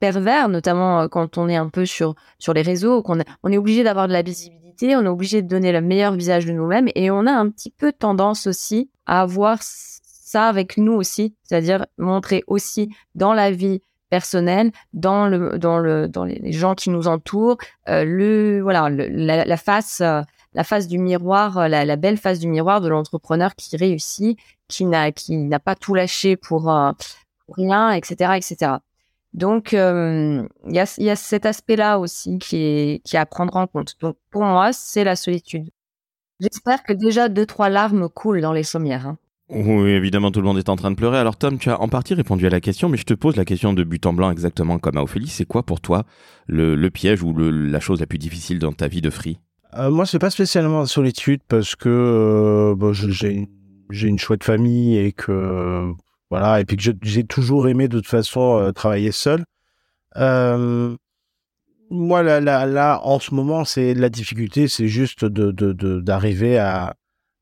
pervers, 0.00 0.48
notamment 0.48 1.02
euh, 1.02 1.08
quand 1.08 1.38
on 1.38 1.48
est 1.48 1.56
un 1.56 1.68
peu 1.68 1.86
sur 1.86 2.14
sur 2.38 2.54
les 2.54 2.62
réseaux, 2.62 3.02
qu'on 3.02 3.18
on 3.42 3.52
est 3.52 3.58
obligé 3.58 3.84
d'avoir 3.84 4.08
de 4.08 4.12
la 4.12 4.22
visibilité, 4.22 4.96
on 4.96 5.04
est 5.04 5.08
obligé 5.08 5.42
de 5.42 5.48
donner 5.48 5.72
le 5.72 5.80
meilleur 5.80 6.14
visage 6.14 6.46
de 6.46 6.52
nous-mêmes 6.52 6.88
et 6.94 7.10
on 7.10 7.26
a 7.26 7.32
un 7.32 7.48
petit 7.50 7.70
peu 7.70 7.92
tendance 7.92 8.46
aussi 8.46 8.90
à 9.06 9.20
avoir 9.20 9.58
ça 9.62 10.48
avec 10.48 10.76
nous 10.76 10.92
aussi, 10.92 11.34
c'est-à-dire 11.42 11.86
montrer 11.98 12.42
aussi 12.46 12.90
dans 13.14 13.34
la 13.34 13.50
vie 13.50 13.82
personnelle, 14.10 14.72
dans 14.92 15.28
le 15.28 15.58
dans 15.58 15.78
le 15.78 16.08
dans 16.08 16.24
les 16.24 16.52
gens 16.52 16.74
qui 16.74 16.90
nous 16.90 17.06
entourent, 17.06 17.58
euh, 17.88 18.04
le 18.04 18.60
voilà 18.60 18.88
la, 18.90 19.56
face 19.56 20.00
euh, 20.00 20.22
la 20.54 20.64
face 20.64 20.88
du 20.88 20.98
miroir, 20.98 21.58
euh, 21.58 21.68
la, 21.68 21.96
belle 21.96 22.16
face 22.16 22.38
du 22.38 22.48
miroir 22.48 22.80
de 22.80 22.88
l'entrepreneur 22.88 23.54
qui 23.54 23.76
réussit, 23.76 24.38
qui 24.68 24.84
n'a 24.84 25.12
qui 25.12 25.36
n'a 25.36 25.60
pas 25.60 25.74
tout 25.74 25.94
lâché 25.94 26.36
pour, 26.36 26.70
euh, 26.70 26.92
rien, 27.48 27.92
etc., 27.92 28.32
etc. 28.36 28.72
Donc 29.32 29.74
euh, 29.74 30.46
il 30.66 30.74
y, 30.74 30.80
a, 30.80 30.94
y 30.98 31.10
a 31.10 31.16
cet 31.16 31.46
aspect-là 31.46 31.98
aussi 31.98 32.38
qui 32.38 32.56
est 32.56 33.02
qui 33.04 33.16
à 33.16 33.26
prendre 33.26 33.56
en 33.56 33.66
compte. 33.66 33.94
Donc 34.00 34.16
pour 34.30 34.42
moi, 34.42 34.72
c'est 34.72 35.04
la 35.04 35.16
solitude. 35.16 35.70
J'espère 36.40 36.82
que 36.82 36.92
déjà 36.92 37.28
deux 37.28 37.46
trois 37.46 37.68
larmes 37.68 38.08
coulent 38.08 38.40
dans 38.40 38.52
les 38.52 38.62
sommières. 38.62 39.06
Hein. 39.06 39.18
Oui, 39.50 39.90
évidemment, 39.90 40.30
tout 40.30 40.40
le 40.40 40.46
monde 40.46 40.58
est 40.58 40.68
en 40.68 40.76
train 40.76 40.92
de 40.92 40.96
pleurer. 40.96 41.18
Alors 41.18 41.36
Tom, 41.36 41.58
tu 41.58 41.70
as 41.70 41.80
en 41.80 41.88
partie 41.88 42.14
répondu 42.14 42.46
à 42.46 42.50
la 42.50 42.60
question, 42.60 42.88
mais 42.88 42.96
je 42.96 43.04
te 43.04 43.14
pose 43.14 43.36
la 43.36 43.44
question 43.44 43.72
de 43.72 43.82
but 43.82 44.06
en 44.06 44.12
blanc 44.12 44.30
exactement 44.30 44.78
comme 44.78 44.96
à 44.96 45.02
Ophélie. 45.02 45.28
C'est 45.28 45.44
quoi 45.44 45.64
pour 45.64 45.80
toi 45.80 46.04
le, 46.46 46.74
le 46.74 46.90
piège 46.90 47.22
ou 47.22 47.32
le, 47.32 47.50
la 47.50 47.80
chose 47.80 48.00
la 48.00 48.06
plus 48.06 48.18
difficile 48.18 48.58
dans 48.58 48.72
ta 48.72 48.88
vie 48.88 49.00
de 49.00 49.10
free? 49.10 49.38
Euh, 49.76 49.90
moi, 49.90 50.06
c'est 50.06 50.18
pas 50.18 50.30
spécialement 50.30 50.80
la 50.80 50.86
solitude 50.86 51.40
parce 51.46 51.76
que 51.76 51.88
euh, 51.88 52.74
bon, 52.74 52.92
j'ai 52.92 53.48
j'ai 53.90 54.08
une 54.08 54.18
chouette 54.18 54.44
famille 54.44 54.96
et 54.96 55.12
que 55.12 55.92
voilà 56.30 56.60
et 56.60 56.64
puis 56.64 56.76
que 56.76 56.82
j'ai 57.02 57.24
toujours 57.24 57.68
aimé 57.68 57.88
de 57.88 57.98
toute 57.98 58.08
façon 58.08 58.58
euh, 58.58 58.72
travailler 58.72 59.12
seul. 59.12 59.44
Euh, 60.16 60.96
moi, 61.90 62.22
là, 62.22 62.40
là, 62.40 63.00
en 63.04 63.18
ce 63.18 63.34
moment, 63.34 63.64
c'est 63.64 63.94
la 63.94 64.08
difficulté, 64.08 64.68
c'est 64.68 64.86
juste 64.88 65.24
de 65.24 66.00
d'arriver 66.00 66.58
à, 66.58 66.94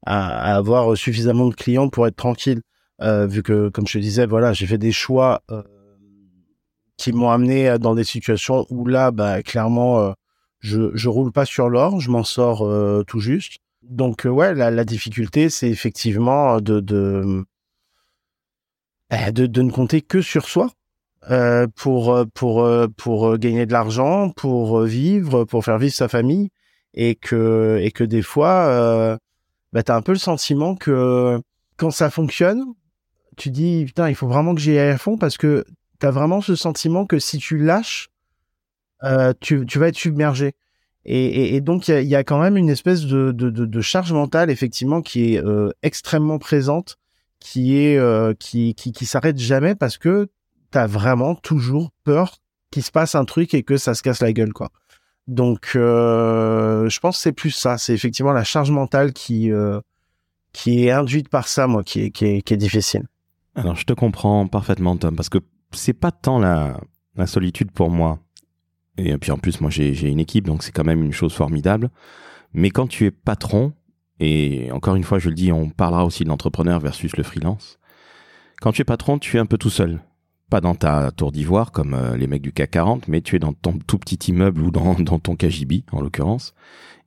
à, 0.06 0.54
avoir 0.56 0.96
suffisamment 0.96 1.48
de 1.48 1.54
clients 1.54 1.88
pour 1.88 2.06
être 2.06 2.16
tranquille. 2.16 2.62
Euh, 3.02 3.26
vu 3.26 3.42
que, 3.42 3.68
comme 3.68 3.86
je 3.86 3.94
te 3.94 3.98
disais, 3.98 4.26
voilà, 4.26 4.52
j'ai 4.54 4.66
fait 4.66 4.78
des 4.78 4.92
choix 4.92 5.42
qui 6.96 7.12
m'ont 7.12 7.30
amené 7.30 7.78
dans 7.78 7.94
des 7.94 8.04
situations 8.04 8.66
où 8.70 8.86
là, 8.86 9.10
bah, 9.10 9.42
clairement, 9.42 10.14
je, 10.60 11.08
roule 11.08 11.32
pas 11.32 11.44
sur 11.44 11.68
l'or, 11.68 12.00
je 12.00 12.10
m'en 12.10 12.24
sors 12.24 12.62
euh, 12.62 13.02
tout 13.06 13.20
juste. 13.20 13.58
Donc 13.82 14.26
euh, 14.26 14.30
ouais, 14.30 14.54
la, 14.54 14.70
la 14.70 14.84
difficulté, 14.84 15.50
c'est 15.50 15.68
effectivement 15.68 16.60
de 16.60 16.80
de, 16.80 17.44
eh, 19.10 19.32
de 19.32 19.62
ne 19.62 19.70
compter 19.70 20.02
que 20.02 20.20
sur 20.20 20.48
soi 20.48 20.70
euh, 21.30 21.66
pour 21.76 22.24
pour 22.34 22.68
pour 22.96 23.38
gagner 23.38 23.66
de 23.66 23.72
l'argent, 23.72 24.30
pour 24.30 24.82
vivre, 24.82 25.44
pour 25.44 25.64
faire 25.64 25.78
vivre 25.78 25.94
sa 25.94 26.08
famille, 26.08 26.50
et 26.94 27.14
que 27.14 27.78
et 27.82 27.90
que 27.90 28.04
des 28.04 28.22
fois, 28.22 29.18
bah 29.72 29.82
t'as 29.82 29.96
un 29.96 30.02
peu 30.02 30.12
le 30.12 30.18
sentiment 30.18 30.74
que 30.74 31.40
quand 31.76 31.90
ça 31.90 32.10
fonctionne, 32.10 32.64
tu 33.36 33.50
dis 33.50 33.84
putain 33.86 34.08
il 34.08 34.14
faut 34.14 34.28
vraiment 34.28 34.54
que 34.54 34.60
j'y 34.60 34.78
aille 34.78 34.90
à 34.90 34.98
fond 34.98 35.16
parce 35.16 35.38
que 35.38 35.64
t'as 35.98 36.10
vraiment 36.10 36.40
ce 36.40 36.54
sentiment 36.56 37.06
que 37.06 37.18
si 37.18 37.38
tu 37.38 37.58
lâches, 37.58 38.08
tu 39.40 39.66
tu 39.66 39.78
vas 39.78 39.88
être 39.88 39.96
submergé. 39.96 40.54
Et, 41.04 41.54
et, 41.54 41.60
donc 41.62 41.88
il 41.88 42.02
y 42.02 42.16
a, 42.16 42.22
quand 42.22 42.38
même 42.38 42.58
une 42.58 42.68
espèce 42.68 43.06
de, 43.06 43.32
de, 43.32 43.80
charge 43.80 44.12
mentale 44.12 44.50
effectivement 44.50 45.00
qui 45.00 45.34
est 45.34 45.42
extrêmement 45.82 46.38
présente, 46.38 46.98
qui 47.40 47.78
est 47.78 47.98
qui 48.38 48.74
qui, 48.74 48.92
qui 48.92 49.06
s'arrête 49.06 49.38
jamais 49.38 49.74
parce 49.74 49.96
que 49.96 50.28
t'as 50.70 50.86
vraiment 50.86 51.34
toujours 51.34 51.90
peur 52.04 52.38
qu'il 52.70 52.82
se 52.82 52.90
passe 52.90 53.14
un 53.14 53.24
truc 53.24 53.54
et 53.54 53.62
que 53.62 53.76
ça 53.76 53.94
se 53.94 54.02
casse 54.02 54.20
la 54.20 54.32
gueule, 54.32 54.52
quoi. 54.52 54.70
Donc, 55.26 55.72
euh, 55.76 56.88
je 56.88 57.00
pense 57.00 57.16
que 57.16 57.22
c'est 57.22 57.32
plus 57.32 57.50
ça. 57.50 57.78
C'est 57.78 57.92
effectivement 57.92 58.32
la 58.32 58.44
charge 58.44 58.70
mentale 58.70 59.12
qui 59.12 59.52
euh, 59.52 59.80
qui 60.52 60.86
est 60.86 60.90
induite 60.90 61.28
par 61.28 61.48
ça, 61.48 61.66
moi, 61.66 61.84
qui 61.84 62.04
est, 62.04 62.10
qui 62.10 62.24
est, 62.24 62.42
qui 62.42 62.54
est 62.54 62.58
difficile. 62.58 63.06
Alors, 63.54 63.76
je 63.76 63.84
te 63.84 63.92
comprends 63.92 64.46
parfaitement, 64.46 64.96
Tom, 64.96 65.14
parce 65.14 65.28
que 65.28 65.38
c'est 65.72 65.92
pas 65.92 66.10
tant 66.10 66.38
la, 66.38 66.80
la 67.16 67.26
solitude 67.26 67.70
pour 67.70 67.90
moi. 67.90 68.18
Et 68.98 69.16
puis 69.16 69.30
en 69.30 69.38
plus, 69.38 69.60
moi, 69.60 69.70
j'ai 69.70 70.08
une 70.08 70.20
équipe, 70.20 70.46
donc 70.46 70.62
c'est 70.62 70.72
quand 70.72 70.84
même 70.84 71.02
une 71.02 71.12
chose 71.12 71.32
formidable. 71.32 71.90
Mais 72.52 72.70
quand 72.70 72.86
tu 72.86 73.06
es 73.06 73.10
patron, 73.10 73.72
et 74.20 74.70
encore 74.72 74.96
une 74.96 75.04
fois, 75.04 75.18
je 75.18 75.28
le 75.28 75.34
dis, 75.34 75.52
on 75.52 75.70
parlera 75.70 76.04
aussi 76.04 76.24
de 76.24 76.28
l'entrepreneur 76.28 76.80
versus 76.80 77.16
le 77.16 77.22
freelance. 77.22 77.78
Quand 78.60 78.72
tu 78.72 78.82
es 78.82 78.84
patron, 78.84 79.18
tu 79.18 79.36
es 79.36 79.40
un 79.40 79.46
peu 79.46 79.56
tout 79.56 79.70
seul 79.70 80.00
pas 80.48 80.60
dans 80.60 80.74
ta 80.74 81.10
tour 81.10 81.32
d'ivoire 81.32 81.72
comme 81.72 81.94
euh, 81.94 82.16
les 82.16 82.26
mecs 82.26 82.42
du 82.42 82.52
CAC 82.52 82.70
40, 82.70 83.08
mais 83.08 83.20
tu 83.20 83.36
es 83.36 83.38
dans 83.38 83.52
ton 83.52 83.78
tout 83.86 83.98
petit 83.98 84.30
immeuble 84.30 84.62
ou 84.62 84.70
dans, 84.70 84.94
dans 84.98 85.18
ton 85.18 85.36
KGB 85.36 85.84
en 85.92 86.00
l'occurrence, 86.00 86.54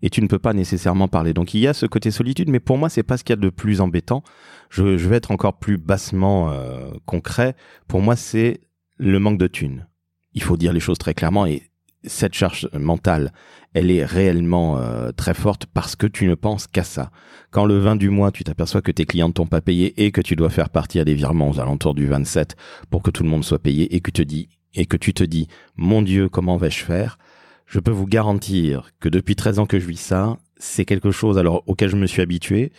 et 0.02 0.10
tu 0.10 0.22
ne 0.22 0.28
peux 0.28 0.40
pas 0.40 0.54
nécessairement 0.54 1.08
parler. 1.08 1.34
Donc 1.34 1.54
il 1.54 1.62
y 1.62 1.68
a 1.68 1.74
ce 1.74 1.86
côté 1.86 2.12
solitude, 2.12 2.50
mais 2.50 2.60
pour 2.60 2.78
moi 2.78 2.90
c'est 2.90 3.04
pas 3.04 3.18
ce 3.18 3.24
qu'il 3.24 3.34
y 3.34 3.40
a 3.40 3.42
de 3.42 3.50
plus 3.50 3.82
embêtant. 3.82 4.24
Je, 4.70 4.98
je 4.98 5.10
vais 5.10 5.18
être 5.18 5.32
encore 5.32 5.58
plus 5.58 5.78
bassement 5.78 6.52
euh, 6.52 6.92
concret. 7.06 7.56
Pour 7.88 8.02
moi 8.02 8.16
c'est 8.16 8.62
le 8.98 9.20
manque 9.20 9.40
de 9.40 9.48
thunes. 9.48 9.88
Il 10.34 10.44
faut 10.44 10.58
dire 10.58 10.74
les 10.74 10.80
choses 10.80 10.98
très 10.98 11.14
clairement 11.14 11.46
et 11.46 11.64
cette 12.04 12.34
charge 12.34 12.68
mentale, 12.74 13.32
elle 13.74 13.92
est 13.92 14.04
réellement 14.04 14.80
euh, 14.80 15.12
très 15.12 15.34
forte 15.34 15.66
parce 15.66 15.96
que 15.96 16.08
tu 16.08 16.28
ne 16.28 16.36
penses 16.36 16.68
qu'à 16.68 16.84
ça. 16.84 17.12
Quand 17.52 17.66
le 17.66 17.78
20 17.78 17.96
du 17.96 18.10
mois, 18.10 18.32
tu 18.32 18.44
t'aperçois 18.44 18.82
que 18.82 18.92
tes 18.92 19.06
clients 19.06 19.30
ne 19.30 19.34
t'ont 19.34 19.46
pas 19.46 19.62
payé 19.62 20.04
et 20.04 20.12
que 20.12 20.22
tu 20.22 20.36
dois 20.36 20.50
faire 20.50 20.70
partir 20.70 21.06
des 21.06 21.14
virements 21.14 21.50
aux 21.50 21.60
alentours 21.60 21.94
du 21.94 22.08
27 22.08 22.56
pour 22.90 23.04
que 23.04 23.12
tout 23.12 23.24
le 23.24 23.30
monde 23.30 23.44
soit 23.44 23.60
payé 23.60 23.96
et 23.96 24.02
que, 24.02 24.12
te 24.12 24.22
dis, 24.22 24.50
et 24.74 24.86
que 24.86 24.98
tu 24.98 25.14
te 25.14 25.24
dis, 25.24 25.48
mon 25.76 26.02
Dieu, 26.02 26.30
comment 26.30 26.58
vais-je 26.58 26.84
faire? 26.84 27.18
Je 27.66 27.80
peux 27.80 27.92
vous 27.92 28.08
garantir 28.08 28.92
que 29.00 29.08
depuis 29.08 29.36
13 29.36 29.60
ans 29.60 29.66
que 29.66 29.80
je 29.80 29.88
vis 29.88 30.00
ça, 30.00 30.38
c'est 30.58 30.86
quelque 30.86 31.12
chose 31.12 31.38
alors 31.38 31.64
auquel 31.68 31.90
je 31.90 31.96
me 31.96 32.08
suis 32.08 32.22
habitué. 32.22 32.72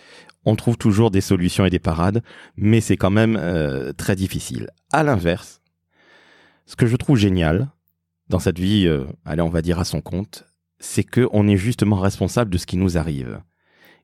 On 0.44 0.56
trouve 0.56 0.76
toujours 0.76 1.10
des 1.10 1.20
solutions 1.20 1.64
et 1.64 1.70
des 1.70 1.78
parades, 1.78 2.22
mais 2.56 2.80
c'est 2.80 2.96
quand 2.96 3.10
même 3.10 3.38
euh, 3.40 3.92
très 3.92 4.16
difficile. 4.16 4.68
À 4.92 5.02
l'inverse, 5.02 5.60
ce 6.66 6.76
que 6.76 6.86
je 6.86 6.96
trouve 6.96 7.16
génial, 7.16 7.70
dans 8.32 8.38
cette 8.38 8.58
vie, 8.58 8.86
euh, 8.86 9.04
allez, 9.26 9.42
on 9.42 9.50
va 9.50 9.62
dire 9.62 9.78
à 9.78 9.84
son 9.84 10.00
compte, 10.00 10.44
c'est 10.78 11.04
que 11.04 11.28
on 11.32 11.46
est 11.46 11.58
justement 11.58 11.96
responsable 11.96 12.50
de 12.50 12.58
ce 12.58 12.66
qui 12.66 12.78
nous 12.78 12.96
arrive. 12.96 13.40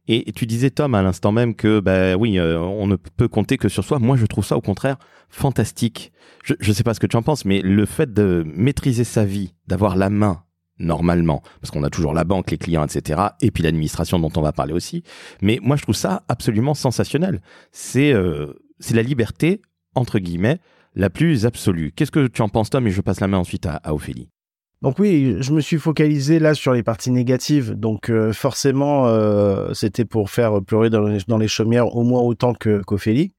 Et 0.07 0.33
tu 0.33 0.47
disais 0.47 0.71
Tom 0.71 0.95
à 0.95 1.03
l'instant 1.03 1.33
même 1.33 1.55
que 1.55 1.81
bah 1.81 2.15
oui, 2.17 2.39
euh, 2.39 2.59
on 2.59 2.87
ne 2.87 2.97
peut 2.97 3.29
compter 3.29 3.59
que 3.59 3.69
sur 3.69 3.85
soi. 3.85 3.99
Moi, 3.99 4.17
je 4.17 4.25
trouve 4.25 4.45
ça 4.45 4.57
au 4.57 4.61
contraire 4.63 4.97
fantastique. 5.29 6.13
Je 6.45 6.55
ne 6.67 6.73
sais 6.73 6.83
pas 6.83 6.95
ce 6.95 7.01
que 7.01 7.07
tu 7.07 7.17
en 7.17 7.23
penses, 7.23 7.45
mais 7.45 7.61
le 7.61 7.85
fait 7.85 8.13
de 8.13 8.43
maîtriser 8.47 9.05
sa 9.05 9.25
vie, 9.27 9.55
d'avoir 9.67 9.97
la 9.97 10.09
main 10.09 10.45
normalement, 10.79 11.43
parce 11.61 11.71
qu'on 11.71 11.83
a 11.83 11.91
toujours 11.91 12.15
la 12.15 12.25
banque, 12.25 12.51
les 12.51 12.57
clients, 12.57 12.85
etc., 12.85 13.21
et 13.43 13.51
puis 13.51 13.63
l'administration 13.63 14.19
dont 14.19 14.31
on 14.37 14.41
va 14.41 14.53
parler 14.53 14.73
aussi. 14.73 15.03
Mais 15.43 15.59
moi, 15.61 15.77
je 15.77 15.83
trouve 15.83 15.97
ça 15.97 16.23
absolument 16.29 16.73
sensationnel. 16.75 17.43
C'est 17.73 18.13
euh, 18.13 18.55
c'est 18.79 18.95
la 18.95 19.03
liberté 19.03 19.61
entre 19.95 20.19
guillemets 20.19 20.61
la 20.95 21.11
plus 21.11 21.47
absolue. 21.47 21.93
Qu'est-ce 21.95 22.11
que 22.11 22.27
tu 22.27 22.43
en 22.43 22.49
penses, 22.49 22.71
Tom 22.71 22.87
Et 22.87 22.91
je 22.91 23.01
passe 23.01 23.21
la 23.21 23.29
main 23.29 23.39
ensuite 23.39 23.67
à, 23.67 23.81
Ophélie. 23.93 24.31
Donc 24.83 24.99
oui, 24.99 25.37
je 25.41 25.53
me 25.53 25.61
suis 25.61 25.79
focalisé 25.79 26.39
là 26.39 26.55
sur 26.55 26.73
les 26.73 26.83
parties 26.83 27.11
négatives. 27.11 27.75
Donc 27.75 28.11
euh, 28.11 28.33
forcément, 28.33 29.07
euh, 29.07 29.73
c'était 29.75 30.05
pour 30.05 30.31
faire 30.31 30.63
pleurer 30.63 30.89
dans 30.91 31.39
les, 31.39 31.49
chaumières 31.49 31.97
au 31.97 32.05
moins 32.05 32.21
autant 32.21 32.55
que 32.55 32.83
qu'Ophélie, 32.83 33.35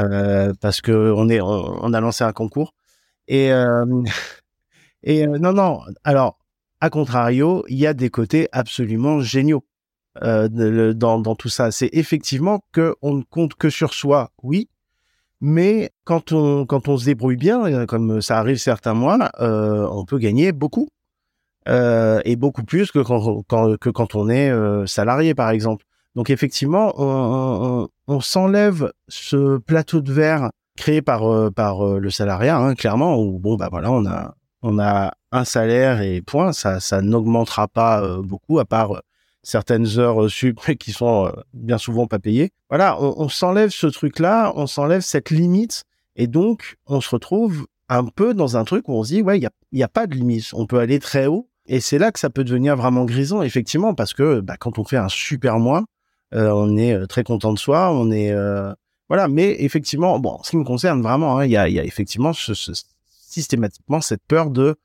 euh, 0.00 0.52
parce 0.60 0.80
que 0.80 1.12
on 1.16 1.28
est, 1.28 1.40
on, 1.40 1.92
a 1.92 2.00
lancé 2.00 2.24
un 2.24 2.32
concours. 2.32 2.74
Et 3.28 3.50
et 5.04 5.26
non 5.26 5.52
non. 5.52 5.80
Alors, 6.02 6.38
à 6.80 6.90
contrario, 6.90 7.64
il 7.68 7.78
y 7.78 7.86
a 7.86 7.94
des 7.94 8.10
côtés 8.10 8.48
absolument 8.52 9.20
géniaux 9.20 9.64
dans, 10.20 11.20
dans 11.20 11.34
tout 11.36 11.48
ça. 11.48 11.70
C'est 11.70 11.90
effectivement 11.92 12.64
que 12.72 12.96
on 13.00 13.14
ne 13.14 13.22
compte 13.22 13.54
que 13.54 13.70
sur 13.70 13.94
soi, 13.94 14.32
oui, 14.42 14.68
mais 15.44 15.90
quand 16.04 16.32
on 16.32 16.64
quand 16.64 16.88
on 16.88 16.96
se 16.96 17.04
débrouille 17.04 17.36
bien, 17.36 17.66
euh, 17.66 17.84
comme 17.84 18.22
ça 18.22 18.38
arrive 18.38 18.56
certains 18.56 18.94
mois, 18.94 19.30
euh, 19.40 19.86
on 19.90 20.06
peut 20.06 20.16
gagner 20.16 20.52
beaucoup 20.52 20.88
euh, 21.68 22.22
et 22.24 22.34
beaucoup 22.34 22.64
plus 22.64 22.90
que 22.90 23.00
quand, 23.00 23.42
que 23.76 23.90
quand 23.90 24.14
on 24.14 24.30
est 24.30 24.50
salarié, 24.86 25.34
par 25.34 25.50
exemple. 25.50 25.84
Donc 26.14 26.30
effectivement, 26.30 26.94
on, 26.96 28.20
s'enlève 28.20 28.90
ce 29.08 29.58
plateau 29.58 30.00
de 30.00 30.12
verre 30.12 30.50
créé 30.78 31.02
par 31.02 31.52
par 31.52 31.84
le 31.84 32.10
salariat, 32.10 32.56
hein, 32.56 32.74
clairement. 32.74 33.18
Où 33.18 33.38
bon 33.38 33.56
bah 33.56 33.68
voilà, 33.70 33.92
on 33.92 34.06
a 34.06 34.34
on 34.62 34.78
a 34.78 35.12
un 35.30 35.44
salaire 35.44 36.00
et 36.00 36.22
point. 36.22 36.54
Ça 36.54 36.80
ça 36.80 37.02
n'augmentera 37.02 37.68
pas 37.68 38.18
beaucoup 38.22 38.60
à 38.60 38.64
part 38.64 39.02
certaines 39.44 39.98
heures 39.98 40.28
sup 40.28 40.58
qui 40.78 40.92
sont 40.92 41.26
euh, 41.26 41.30
bien 41.52 41.78
souvent 41.78 42.06
pas 42.06 42.18
payées. 42.18 42.50
Voilà, 42.68 43.00
on, 43.00 43.28
s'enlève 43.28 43.70
ce 43.70 43.86
truc-là, 43.86 44.52
on 44.56 44.66
s'enlève 44.66 45.02
cette 45.02 45.30
limite, 45.30 45.84
et 46.16 46.26
donc 46.26 46.76
on 46.86 47.00
se 47.00 47.10
retrouve 47.10 47.66
un 47.88 48.04
peu 48.04 48.34
dans 48.34 48.56
un 48.56 48.64
truc 48.64 48.88
où 48.88 48.94
on 48.94 49.04
se 49.04 49.10
dit 49.10 49.22
ouais, 49.22 49.38
il 49.38 49.42
y 49.42 49.46
a, 49.46 49.50
y 49.72 49.82
a 49.82 49.88
pas 49.88 50.06
de 50.06 50.14
limite, 50.14 50.50
on 50.54 50.66
peut 50.66 50.78
aller 50.78 50.98
très 50.98 51.26
haut, 51.26 51.48
et 51.66 51.80
c'est 51.80 51.98
là 51.98 52.10
que 52.10 52.18
ça 52.18 52.30
peut 52.30 52.44
devenir 52.44 52.76
vraiment 52.76 53.04
grisant, 53.04 53.42
effectivement, 53.42 53.94
parce 53.94 54.14
que 54.14 54.40
bah, 54.40 54.56
quand 54.58 54.78
on 54.78 54.84
fait 54.84 54.96
un 54.96 55.08
super 55.08 55.58
mois, 55.58 55.84
euh, 56.34 56.50
on 56.50 56.76
est 56.76 56.94
euh, 56.94 57.06
très 57.06 57.22
content 57.22 57.52
de 57.52 57.58
soi, 57.58 57.92
on 57.92 58.10
est 58.10 58.34
voilà, 59.10 59.28
mais 59.28 59.56
effectivement, 59.62 60.18
bon, 60.18 60.40
ce 60.42 60.50
qui 60.50 60.56
me 60.56 60.64
concerne 60.64 61.02
vraiment, 61.02 61.38
hein, 61.38 61.44
il 61.44 61.50
y, 61.50 61.58
a, 61.58 61.68
y, 61.68 61.78
a, 61.78 61.84
effectivement 61.84 62.32
systématiquement 62.32 64.00
cette 64.00 64.22
peur 64.26 64.50
de 64.50 64.76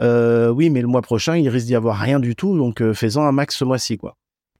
euh, 0.00 0.48
oui, 0.48 0.70
mais 0.70 0.80
le 0.80 0.86
mois 0.86 1.02
prochain, 1.02 1.36
il 1.36 1.48
risque 1.48 1.66
d'y 1.66 1.74
avoir 1.74 1.98
rien 1.98 2.20
du 2.20 2.34
tout, 2.34 2.56
donc 2.56 2.80
euh, 2.80 2.94
faisons 2.94 3.22
un 3.22 3.32
max 3.32 3.56
ce 3.56 3.64
mois-ci. 3.64 3.98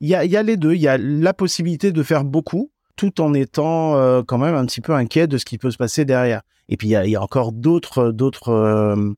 Il 0.00 0.08
y 0.08 0.14
a, 0.14 0.42
les 0.42 0.56
deux. 0.56 0.74
Il 0.74 0.80
y 0.80 0.88
a 0.88 0.98
la 0.98 1.34
possibilité 1.34 1.92
de 1.92 2.02
faire 2.02 2.24
beaucoup, 2.24 2.70
tout 2.96 3.20
en 3.20 3.34
étant 3.34 3.96
euh, 3.96 4.22
quand 4.22 4.38
même 4.38 4.54
un 4.54 4.66
petit 4.66 4.80
peu 4.80 4.94
inquiet 4.94 5.26
de 5.26 5.38
ce 5.38 5.44
qui 5.44 5.58
peut 5.58 5.70
se 5.70 5.76
passer 5.76 6.04
derrière. 6.04 6.42
Et 6.68 6.76
puis 6.76 6.88
il 6.88 6.90
y 6.92 7.16
a, 7.16 7.22
encore 7.22 7.52
d'autres, 7.52 8.10
d'autres 8.10 9.14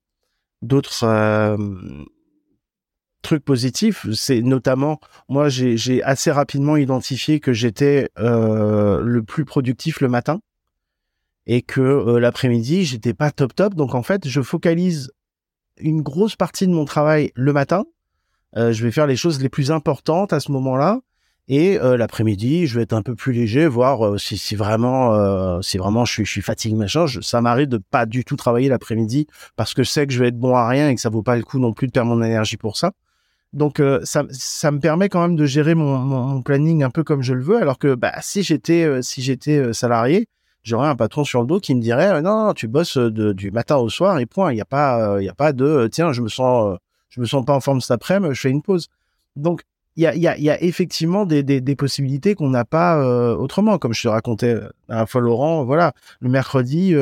trucs 3.23 3.45
positifs. 3.45 4.07
C'est 4.13 4.43
notamment, 4.43 5.01
moi, 5.29 5.49
j'ai 5.49 6.03
assez 6.03 6.31
rapidement 6.31 6.77
identifié 6.77 7.41
que 7.41 7.53
j'étais 7.53 8.09
le 8.17 9.21
plus 9.21 9.45
productif 9.45 10.01
le 10.01 10.09
matin 10.09 10.41
et 11.47 11.63
que 11.63 12.17
l'après-midi, 12.17 12.85
j'étais 12.85 13.15
pas 13.15 13.31
top 13.31 13.55
top. 13.55 13.75
Donc 13.75 13.95
en 13.95 14.03
fait, 14.03 14.27
je 14.27 14.41
focalise 14.41 15.13
une 15.79 16.03
grosse 16.03 16.37
partie 16.37 16.67
de 16.67 16.73
mon 16.73 16.85
travail 16.85 17.33
le 17.35 17.53
matin. 17.53 17.85
Euh, 18.57 18.73
je 18.73 18.85
vais 18.85 18.91
faire 18.91 19.07
les 19.07 19.17
choses 19.17 19.41
les 19.41 19.49
plus 19.49 19.71
importantes 19.71 20.33
à 20.33 20.41
ce 20.41 20.53
moment-là. 20.53 21.01
Et 21.49 21.79
euh, 21.81 21.97
l'après-midi, 21.97 22.67
je 22.67 22.77
vais 22.77 22.83
être 22.83 22.93
un 22.93 23.03
peu 23.03 23.17
plus 23.17 23.33
léger, 23.33 23.67
voir 23.67 24.07
euh, 24.07 24.17
si, 24.17 24.55
vraiment, 24.55 25.61
si 25.61 25.77
vraiment 25.77 26.05
je 26.05 26.13
suis, 26.13 26.25
je 26.25 26.41
fatigué, 26.41 26.77
machin. 26.77 27.07
ça 27.21 27.41
m'arrive 27.41 27.69
de 27.69 27.79
pas 27.79 28.07
du 28.07 28.25
tout 28.25 28.37
travailler 28.37 28.69
l'après-midi 28.69 29.27
parce 29.57 29.75
que 29.75 29.83
je 29.83 29.91
sais 29.91 30.07
que 30.07 30.13
je 30.13 30.21
vais 30.21 30.29
être 30.29 30.39
bon 30.39 30.55
à 30.55 30.69
rien 30.69 30.89
et 30.89 30.95
que 30.95 31.01
ça 31.01 31.09
vaut 31.11 31.23
pas 31.23 31.37
le 31.37 31.43
coup 31.43 31.59
non 31.59 31.73
plus 31.73 31.89
de 31.89 31.93
perdre 31.93 32.15
mon 32.15 32.23
énergie 32.23 32.57
pour 32.57 32.77
ça. 32.77 32.93
Donc 33.53 33.83
ça, 34.05 34.25
ça 34.31 34.71
me 34.71 34.79
permet 34.79 35.11
quand 35.11 35.21
même 35.21 35.37
de 35.37 35.45
gérer 35.45 35.75
mon, 35.75 35.99
mon, 35.99 36.41
planning 36.41 36.83
un 36.85 36.91
peu 36.91 37.05
comme 37.05 37.23
je 37.23 37.35
le 37.35 37.43
veux. 37.43 37.61
Alors 37.61 37.79
que 37.79 37.95
bah, 37.95 38.15
si 38.23 38.43
j'étais, 38.43 39.03
si 39.03 39.21
j'étais 39.21 39.75
salarié, 39.75 40.29
j'aurais 40.63 40.89
un 40.89 40.97
patron 40.97 41.25
sur 41.25 41.41
le 41.41 41.47
dos 41.47 41.61
qui 41.61 41.75
me 41.75 41.81
dirait 41.81 42.11
euh, 42.13 42.21
non, 42.21 42.53
tu 42.55 42.69
bosses 42.69 42.97
euh, 42.97 43.11
du 43.35 43.51
matin 43.51 43.77
au 43.77 43.89
soir 43.89 44.19
et 44.19 44.27
point. 44.27 44.53
Il 44.53 44.57
n'y 44.57 44.61
a 44.61 44.67
pas, 44.67 45.15
euh, 45.15 45.23
il 45.23 45.27
y 45.27 45.29
a 45.29 45.35
pas 45.35 45.53
de 45.53 45.89
tiens, 45.91 46.13
je 46.13 46.23
me 46.23 46.29
sens, 46.29 46.79
je 47.11 47.21
me 47.21 47.27
sens 47.27 47.45
pas 47.45 47.55
en 47.55 47.61
forme 47.61 47.81
cet 47.81 47.93
après-midi, 47.93 48.35
je 48.35 48.41
fais 48.41 48.51
une 48.51 48.63
pause. 48.63 48.89
Donc 49.37 49.63
il 49.97 50.05
y 50.05 50.07
a, 50.07 50.17
y, 50.17 50.49
a, 50.49 50.63
effectivement 50.63 51.27
des, 51.27 51.43
des, 51.43 51.77
possibilités 51.77 52.35
qu'on 52.35 52.49
n'a 52.49 52.65
pas 52.65 53.07
autrement, 53.35 53.77
comme 53.77 53.93
je 53.93 54.03
te 54.03 54.09
racontais 54.09 54.59
à 54.89 54.97
la 55.01 55.07
fois 55.07 55.21
Laurent. 55.21 55.65
Voilà, 55.65 55.93
le 56.21 56.31
mercredi. 56.31 56.95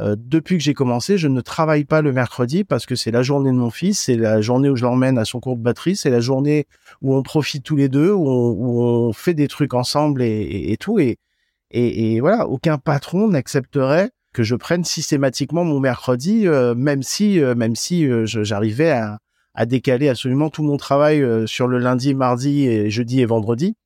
depuis 0.00 0.56
que 0.56 0.64
j'ai 0.64 0.72
commencé, 0.72 1.18
je 1.18 1.28
ne 1.28 1.42
travaille 1.42 1.84
pas 1.84 2.00
le 2.00 2.10
mercredi 2.10 2.64
parce 2.64 2.86
que 2.86 2.94
c'est 2.94 3.10
la 3.10 3.22
journée 3.22 3.50
de 3.50 3.56
mon 3.56 3.68
fils, 3.68 4.00
c'est 4.00 4.16
la 4.16 4.40
journée 4.40 4.70
où 4.70 4.76
je 4.76 4.82
l'emmène 4.82 5.18
à 5.18 5.26
son 5.26 5.40
cours 5.40 5.56
de 5.56 5.62
batterie, 5.62 5.94
c'est 5.94 6.08
la 6.08 6.20
journée 6.20 6.66
où 7.02 7.14
on 7.14 7.22
profite 7.22 7.64
tous 7.64 7.76
les 7.76 7.90
deux, 7.90 8.10
où 8.10 8.26
on, 8.26 8.50
où 8.52 8.82
on 8.82 9.12
fait 9.12 9.34
des 9.34 9.48
trucs 9.48 9.74
ensemble 9.74 10.22
et, 10.22 10.28
et, 10.28 10.72
et 10.72 10.76
tout. 10.78 10.98
Et, 10.98 11.18
et, 11.72 12.20
voilà, 12.20 12.46
aucun 12.48 12.78
patron 12.78 13.28
n'accepterait 13.28 14.10
que 14.32 14.42
je 14.42 14.54
prenne 14.54 14.84
systématiquement 14.84 15.64
mon 15.64 15.80
mercredi, 15.80 16.46
euh, 16.46 16.74
même 16.74 17.02
si, 17.02 17.40
euh, 17.40 17.54
même 17.54 17.76
si 17.76 18.06
euh, 18.06 18.24
j'arrivais 18.26 18.90
à, 18.90 19.18
décaler 19.66 20.08
absolument 20.08 20.48
tout 20.48 20.62
mon 20.62 20.78
travail 20.78 21.22
sur 21.46 21.68
le 21.68 21.78
lundi, 21.78 22.14
mardi, 22.14 22.90
jeudi 22.90 23.20
et 23.20 23.26
vendredi. 23.26 23.76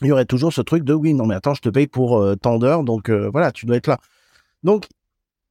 Il 0.00 0.08
y 0.08 0.12
aurait 0.12 0.24
toujours 0.24 0.50
ce 0.50 0.62
truc 0.62 0.82
de 0.82 0.94
oui, 0.94 1.12
non 1.12 1.26
mais 1.26 1.34
attends, 1.34 1.52
je 1.52 1.60
te 1.60 1.68
paye 1.68 1.86
pour 1.86 2.24
tant 2.40 2.58
d'heures, 2.58 2.84
donc 2.84 3.10
voilà, 3.10 3.52
tu 3.52 3.66
dois 3.66 3.76
être 3.76 3.86
là. 3.86 3.98
Donc 4.62 4.86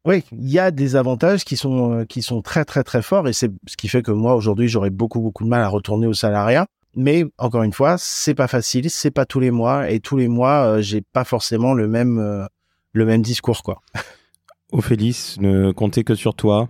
oui, 0.06 0.24
il 0.32 0.50
y 0.50 0.58
a 0.58 0.72
des 0.72 0.96
avantages 0.96 1.46
qui 1.46 1.56
sont 1.56 2.04
qui 2.10 2.24
sont 2.24 2.42
très 2.42 2.66
très 2.66 2.84
très 2.84 3.04
forts 3.04 3.28
et 3.28 3.34
c'est 3.34 3.52
ce 3.68 3.78
qui 3.78 3.88
fait 3.88 4.02
que 4.02 4.12
moi 4.12 4.34
aujourd'hui 4.34 4.68
j'aurais 4.68 4.90
beaucoup 4.90 5.22
beaucoup 5.22 5.44
de 5.44 5.50
mal 5.50 5.62
à 5.62 5.68
retourner 5.68 6.08
au 6.08 6.16
salariat. 6.16 6.66
Mais 6.96 7.26
encore 7.38 7.64
une 7.64 7.74
fois, 7.74 7.98
c'est 7.98 8.36
pas 8.36 8.48
facile, 8.48 8.90
c'est 8.90 9.12
pas 9.12 9.26
tous 9.26 9.40
les 9.40 9.52
mois 9.52 9.90
et 9.90 10.00
tous 10.00 10.18
les 10.18 10.28
mois 10.28 10.82
j'ai 10.82 11.02
pas 11.02 11.24
forcément 11.24 11.74
le 11.74 11.88
même 11.88 12.48
le 12.94 13.06
même 13.06 13.22
discours 13.22 13.64
quoi. 13.64 13.82
Ophélis, 14.74 15.36
ne 15.40 15.72
compter 15.72 16.04
que 16.04 16.16
sur 16.16 16.36
toi, 16.36 16.68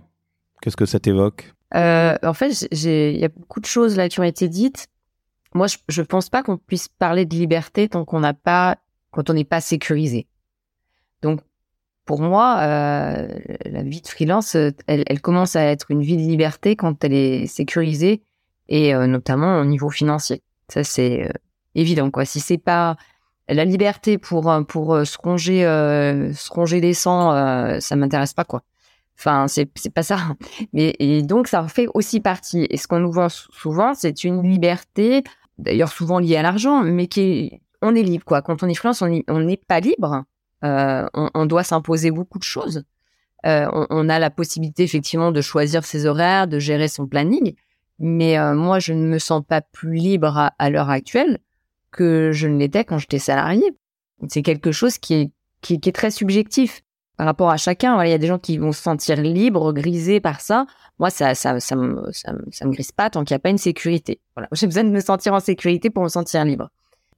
qu'est-ce 0.60 0.76
que 0.76 0.86
ça 0.86 1.00
t'évoque? 1.00 1.54
Euh, 1.74 2.16
En 2.22 2.34
fait, 2.34 2.68
il 2.70 3.18
y 3.18 3.24
a 3.24 3.28
beaucoup 3.28 3.60
de 3.60 3.66
choses 3.66 3.96
là 3.96 4.08
qui 4.08 4.20
ont 4.20 4.24
été 4.24 4.48
dites. 4.48 4.88
Moi, 5.54 5.66
je 5.88 6.00
ne 6.00 6.06
pense 6.06 6.28
pas 6.28 6.42
qu'on 6.42 6.58
puisse 6.58 6.88
parler 6.88 7.24
de 7.24 7.34
liberté 7.34 7.88
tant 7.88 8.04
qu'on 8.04 8.20
n'a 8.20 8.34
pas, 8.34 8.76
quand 9.10 9.30
on 9.30 9.32
n'est 9.32 9.44
pas 9.44 9.60
sécurisé. 9.60 10.26
Donc, 11.22 11.40
pour 12.04 12.20
moi, 12.20 12.58
euh, 12.60 13.28
la 13.64 13.82
vie 13.82 14.02
de 14.02 14.08
freelance, 14.08 14.54
elle, 14.86 15.20
commence 15.22 15.56
à 15.56 15.62
être 15.62 15.90
une 15.90 16.02
vie 16.02 16.18
de 16.18 16.22
liberté 16.22 16.76
quand 16.76 17.02
elle 17.04 17.14
est 17.14 17.46
sécurisée 17.46 18.22
et 18.68 18.94
euh, 18.94 19.06
notamment 19.06 19.60
au 19.60 19.64
niveau 19.64 19.90
financier. 19.90 20.42
Ça, 20.68 20.84
c'est 20.84 21.30
évident, 21.74 22.10
quoi. 22.10 22.24
Si 22.24 22.40
c'est 22.40 22.58
pas 22.58 22.96
la 23.48 23.64
liberté 23.64 24.18
pour 24.18 24.50
euh, 24.50 24.62
pour 24.62 24.94
euh, 24.94 25.04
se 25.04 25.18
ronger 25.18 25.64
euh, 25.66 26.32
se 26.32 26.50
ronger 26.52 26.80
les 26.80 26.94
sangs 26.94 27.32
euh, 27.32 27.78
ça 27.80 27.96
m'intéresse 27.96 28.32
pas 28.32 28.44
quoi. 28.44 28.62
Enfin 29.18 29.46
c'est 29.48 29.70
c'est 29.74 29.92
pas 29.92 30.02
ça. 30.02 30.18
Mais 30.72 30.94
et 30.98 31.22
donc 31.22 31.48
ça 31.48 31.66
fait 31.68 31.86
aussi 31.94 32.20
partie. 32.20 32.66
Et 32.70 32.76
ce 32.76 32.88
qu'on 32.88 33.00
nous 33.00 33.12
vend 33.12 33.28
souvent 33.28 33.94
c'est 33.94 34.24
une 34.24 34.42
liberté 34.42 35.24
d'ailleurs 35.58 35.92
souvent 35.92 36.18
liée 36.18 36.36
à 36.36 36.42
l'argent 36.42 36.82
mais 36.82 37.06
qui 37.06 37.20
est, 37.20 37.60
on 37.82 37.94
est 37.94 38.02
libre 38.02 38.24
quoi. 38.24 38.42
Quand 38.42 38.62
on 38.62 38.68
est 38.68 38.74
freelance 38.74 39.02
on 39.02 39.40
n'est 39.40 39.56
pas 39.56 39.80
libre. 39.80 40.24
Euh, 40.64 41.06
on, 41.12 41.28
on, 41.34 41.44
doit 41.44 41.62
s'imposer 41.62 42.10
beaucoup 42.10 42.38
de 42.38 42.44
choses. 42.44 42.84
Euh, 43.44 43.68
on, 43.90 44.08
a 44.08 44.18
la 44.18 44.30
possibilité 44.30 44.82
effectivement 44.82 45.30
de 45.30 45.42
choisir 45.42 45.84
ses 45.84 46.06
horaires 46.06 46.48
de 46.48 46.58
gérer 46.58 46.88
son 46.88 47.06
planning 47.06 47.54
mais 47.98 48.36
moi 48.54 48.78
je 48.78 48.92
ne 48.92 49.06
me 49.06 49.18
sens 49.18 49.42
pas 49.46 49.60
plus 49.60 49.94
libre 49.94 50.36
à, 50.36 50.52
à 50.58 50.70
l'heure 50.70 50.90
actuelle 50.90 51.38
que 51.94 52.32
je 52.32 52.48
ne 52.48 52.58
l'étais 52.58 52.84
quand 52.84 52.98
j'étais 52.98 53.18
salarié. 53.18 53.64
C'est 54.28 54.42
quelque 54.42 54.72
chose 54.72 54.98
qui 54.98 55.14
est, 55.14 55.30
qui, 55.60 55.74
est 55.74 55.94
très 55.94 56.10
subjectif 56.10 56.82
par 57.16 57.26
rapport 57.26 57.50
à 57.50 57.56
chacun. 57.56 58.02
il 58.04 58.10
y 58.10 58.12
a 58.12 58.18
des 58.18 58.26
gens 58.26 58.38
qui 58.38 58.58
vont 58.58 58.72
se 58.72 58.82
sentir 58.82 59.16
libres, 59.16 59.72
grisés 59.72 60.20
par 60.20 60.40
ça. 60.40 60.66
Moi, 60.98 61.10
ça, 61.10 61.34
ça, 61.34 61.58
ça, 61.60 61.76
me, 61.76 62.10
ça, 62.12 62.32
me 62.32 62.70
grise 62.72 62.92
pas 62.92 63.10
tant 63.10 63.24
qu'il 63.24 63.34
n'y 63.34 63.36
a 63.36 63.40
pas 63.40 63.50
une 63.50 63.58
sécurité. 63.58 64.20
Voilà, 64.36 64.48
j'ai 64.52 64.66
besoin 64.66 64.84
de 64.84 64.90
me 64.90 65.00
sentir 65.00 65.32
en 65.32 65.40
sécurité 65.40 65.90
pour 65.90 66.02
me 66.02 66.08
sentir 66.08 66.44
libre. 66.44 66.70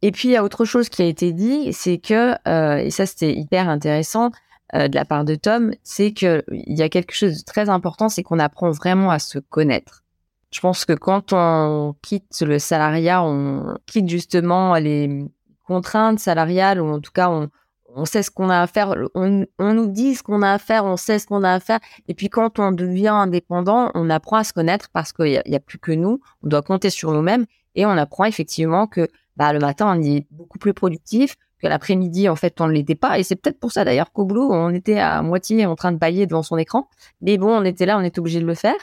Et 0.03 0.13
puis, 0.13 0.29
il 0.29 0.33
y 0.33 0.37
a 0.37 0.45
autre 0.45 0.65
chose 0.65 0.91
qui 0.91 1.03
a 1.03 1.07
été 1.07 1.33
dit, 1.33 1.73
c'est 1.73 1.99
que, 1.99 2.35
euh, 2.47 2.77
et 2.77 2.91
ça 2.91 3.07
c'était 3.07 3.33
hyper 3.33 3.69
intéressant 3.69 4.31
euh, 4.75 4.89
de 4.89 4.95
la 4.95 5.07
part 5.07 5.25
de 5.25 5.35
Tom, 5.37 5.73
c'est 5.83 6.13
que 6.13 6.45
il 6.51 6.77
y 6.77 6.83
a 6.83 6.91
quelque 6.91 7.15
chose 7.15 7.39
de 7.39 7.45
très 7.45 7.71
important, 7.71 8.11
c'est 8.11 8.23
qu'on 8.23 8.39
apprend 8.39 8.71
vraiment 8.71 9.11
à 9.11 9.19
se 9.19 9.39
connaître. 9.39 10.05
Je 10.53 10.61
pense 10.61 10.85
que 10.85 10.93
quand 10.93 11.33
on 11.33 11.95
quitte 12.03 12.41
le 12.41 12.59
salariat, 12.59 13.23
on 13.23 13.77
quitte 13.87 14.09
justement 14.09 14.75
les 14.75 15.27
contraintes 15.67 16.21
salariales, 16.21 16.81
ou 16.81 16.89
en 16.89 17.01
tout 17.01 17.11
cas, 17.13 17.29
on, 17.29 18.05
sait 18.05 18.23
ce 18.23 18.31
qu'on 18.31 18.51
a 18.51 18.61
à 18.61 18.67
faire, 18.67 18.95
on, 19.15 19.47
nous 19.59 19.87
dit 19.87 20.15
ce 20.15 20.23
qu'on 20.23 20.43
a 20.43 20.53
à 20.53 20.59
faire, 20.59 20.85
on 20.85 20.97
sait 20.97 21.19
ce 21.19 21.27
qu'on 21.27 21.43
a 21.43 21.53
à 21.53 21.61
faire. 21.61 21.81
Et 22.09 22.15
puis 22.15 22.29
quand 22.29 22.59
on 22.59 22.73
devient 22.73 23.09
indépendant, 23.09 23.91
on 23.95 24.11
apprend 24.11 24.37
à 24.37 24.45
se 24.45 24.53
connaître 24.53 24.89
parce 24.93 25.13
qu'il 25.13 25.43
n'y 25.47 25.55
a, 25.55 25.57
a, 25.57 25.61
plus 25.61 25.79
que 25.79 25.93
nous, 25.93 26.21
on 26.43 26.49
doit 26.49 26.63
compter 26.63 26.91
sur 26.91 27.13
nous-mêmes 27.13 27.47
et 27.75 27.87
on 27.87 27.91
apprend 27.91 28.25
effectivement 28.25 28.87
que 28.87 29.09
bah, 29.37 29.53
le 29.53 29.59
matin, 29.59 29.95
on 29.97 30.03
est 30.03 30.27
beaucoup 30.31 30.59
plus 30.59 30.75
productif, 30.75 31.37
que 31.59 31.67
l'après-midi, 31.67 32.29
en 32.29 32.37
fait, 32.37 32.61
on 32.61 32.67
ne 32.67 32.73
l'était 32.73 32.95
pas. 32.95 33.19
Et 33.19 33.23
c'est 33.23 33.37
peut-être 33.37 33.61
pour 33.61 33.73
ça 33.73 33.85
d'ailleurs 33.85 34.13
qu'au 34.13 34.25
boulot, 34.25 34.51
on 34.53 34.71
était 34.71 34.99
à 34.99 35.23
moitié 35.23 35.67
en 35.67 35.77
train 35.77 35.93
de 35.93 35.99
bailler 35.99 36.27
devant 36.27 36.43
son 36.43 36.57
écran. 36.57 36.89
Mais 37.21 37.39
bon, 37.39 37.51
on 37.51 37.65
était 37.65 37.87
là, 37.87 37.99
on 37.99 38.03
était 38.03 38.19
obligé 38.19 38.41
de 38.41 38.47
le 38.47 38.55
faire. 38.55 38.77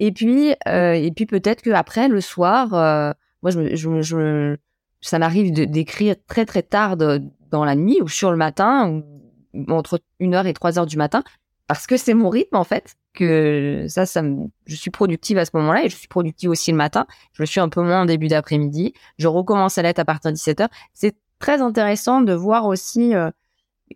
Et 0.00 0.12
puis, 0.12 0.54
euh, 0.68 0.92
et 0.92 1.10
puis 1.12 1.26
peut-être 1.26 1.62
que 1.62 1.70
après 1.70 2.08
le 2.08 2.20
soir, 2.20 2.74
euh, 2.74 3.12
moi, 3.42 3.50
je, 3.50 3.76
je, 3.76 4.02
je 4.02 4.56
ça 5.00 5.18
m'arrive 5.18 5.52
d'écrire 5.52 6.16
très 6.26 6.46
très 6.46 6.62
tard 6.62 6.96
dans 6.96 7.64
la 7.64 7.74
nuit 7.74 8.00
ou 8.00 8.08
sur 8.08 8.30
le 8.30 8.36
matin, 8.36 8.88
ou, 8.88 9.72
entre 9.72 10.00
1h 10.20 10.46
et 10.46 10.52
3h 10.52 10.86
du 10.86 10.96
matin, 10.96 11.22
parce 11.66 11.86
que 11.86 11.96
c'est 11.96 12.14
mon 12.14 12.30
rythme 12.30 12.56
en 12.56 12.64
fait. 12.64 12.94
Que 13.12 13.86
ça, 13.88 14.06
ça 14.06 14.22
je 14.66 14.74
suis 14.74 14.90
productive 14.90 15.38
à 15.38 15.44
ce 15.44 15.52
moment-là 15.54 15.84
et 15.84 15.88
je 15.88 15.94
suis 15.94 16.08
productive 16.08 16.50
aussi 16.50 16.72
le 16.72 16.76
matin. 16.76 17.06
Je 17.32 17.42
le 17.42 17.46
suis 17.46 17.60
un 17.60 17.68
peu 17.68 17.80
moins 17.80 18.02
en 18.02 18.04
début 18.06 18.26
d'après-midi. 18.26 18.92
Je 19.18 19.28
recommence 19.28 19.78
à 19.78 19.82
l'être 19.82 20.00
à 20.00 20.04
partir 20.04 20.32
de 20.32 20.36
17h. 20.36 20.66
C'est 20.94 21.14
très 21.38 21.60
intéressant 21.60 22.22
de 22.22 22.32
voir 22.32 22.66
aussi 22.66 23.14
euh, 23.14 23.30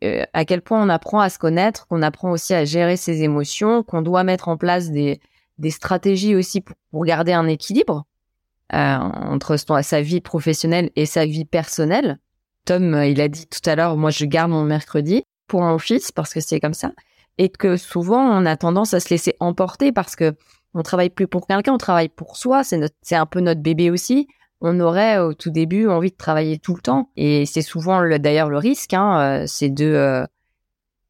euh, 0.05 0.25
à 0.35 0.45
quel 0.45 0.63
point 0.63 0.81
on 0.81 0.89
apprend 0.89 1.19
à 1.19 1.31
se 1.31 1.39
connaître, 1.41 1.89
qu'on 1.89 2.03
apprend 2.03 2.31
aussi 2.31 2.55
à 2.55 2.65
gérer 2.65 2.97
ses 2.97 3.23
émotions, 3.23 3.83
qu'on 3.83 4.03
doit 4.03 4.23
mettre 4.23 4.47
en 4.47 4.57
place 4.57 4.91
des, 4.91 5.21
des 5.59 5.71
stratégies 5.71 6.35
aussi 6.35 6.61
pour, 6.61 7.05
garder 7.05 7.33
un 7.33 7.47
équilibre 7.47 8.05
euh, 8.73 8.97
entre 8.97 9.57
sa 9.57 10.01
vie 10.01 10.21
professionnelle 10.21 10.91
et 10.97 11.07
sa 11.07 11.27
vie 11.27 11.45
personnelle. 11.45 12.19
Tom, 12.65 12.95
euh, 12.95 13.07
il 13.07 13.21
a 13.21 13.29
dit 13.29 13.47
tout 13.47 13.69
à 13.69 13.77
l'heure, 13.77 13.97
moi 13.97 14.11
je 14.11 14.25
garde 14.25 14.51
mon 14.51 14.65
mercredi 14.65 15.23
pour 15.47 15.63
un 15.65 15.75
office 15.75 16.13
parce 16.13 16.33
que 16.35 16.41
c'est 16.41 16.61
comme 16.61 16.75
ça, 16.75 16.93
et 17.39 17.49
que 17.49 17.77
souvent 17.77 18.23
on 18.23 18.47
a 18.47 18.57
tendance 18.57 18.95
à 18.95 19.01
se 19.01 19.11
laisser 19.11 19.35
emporter 19.41 19.93
parce 19.93 20.17
que 20.17 20.35
on 20.75 20.83
travaille 20.83 21.11
plus 21.11 21.27
pour 21.27 21.47
quelqu'un, 21.47 21.73
on 21.73 21.79
travaille 21.79 22.11
pour 22.11 22.37
soi, 22.37 22.63
c'est 22.63 22.81
c'est 23.03 23.17
un 23.17 23.27
peu 23.27 23.41
notre 23.41 23.63
bébé 23.63 23.91
aussi. 23.91 24.29
On 24.61 24.81
aurait 24.81 25.19
au 25.19 25.35
tout 25.35 25.51
début 25.51 25.87
envie 25.89 26.11
de 26.11 26.17
travailler 26.17 26.59
tout 26.59 26.75
le 26.75 26.81
temps, 26.81 27.11
et 27.17 27.47
c'est 27.47 27.63
souvent 27.63 28.03
d'ailleurs 28.19 28.51
le 28.51 28.59
risque, 28.59 28.93
hein, 28.93 29.21
euh, 29.21 29.45
c'est 29.47 29.71
de 29.71 30.27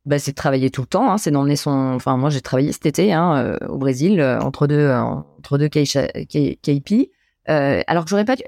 bah, 0.06 0.18
c'est 0.18 0.32
de 0.32 0.36
travailler 0.36 0.70
tout 0.70 0.80
le 0.82 0.86
temps. 0.86 1.10
Hein, 1.10 1.18
c'est 1.18 1.30
d'emmener 1.30 1.56
son. 1.56 1.70
Enfin, 1.70 2.16
moi, 2.16 2.30
j'ai 2.30 2.40
travaillé 2.40 2.72
cet 2.72 2.86
été 2.86 3.12
hein, 3.12 3.36
euh, 3.36 3.66
au 3.68 3.78
Brésil 3.78 4.20
euh, 4.20 4.40
entre 4.40 4.66
deux 4.66 4.78
euh, 4.78 5.00
entre 5.00 5.58
deux 5.58 5.68
KP. 5.68 7.10
alors 7.46 8.04
que 8.04 8.10
j'aurais 8.10 8.24
pas 8.24 8.36
dû. 8.36 8.44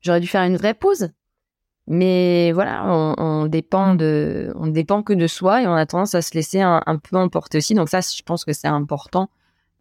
J'aurais 0.00 0.20
dû 0.20 0.26
faire 0.26 0.42
une 0.42 0.56
vraie 0.56 0.74
pause. 0.74 1.10
Mais 1.86 2.52
voilà, 2.52 2.82
on, 2.86 3.14
on, 3.18 3.46
dépend 3.46 3.94
de, 3.94 4.54
on 4.56 4.68
dépend 4.68 5.02
que 5.02 5.12
de 5.12 5.26
soi 5.26 5.62
et 5.62 5.66
on 5.66 5.74
a 5.74 5.84
tendance 5.84 6.14
à 6.14 6.22
se 6.22 6.32
laisser 6.32 6.62
un, 6.62 6.82
un 6.86 6.96
peu 6.96 7.16
emporter 7.16 7.58
aussi. 7.58 7.74
Donc 7.74 7.90
ça, 7.90 8.00
je 8.00 8.22
pense 8.22 8.46
que 8.46 8.54
c'est 8.54 8.68
important 8.68 9.28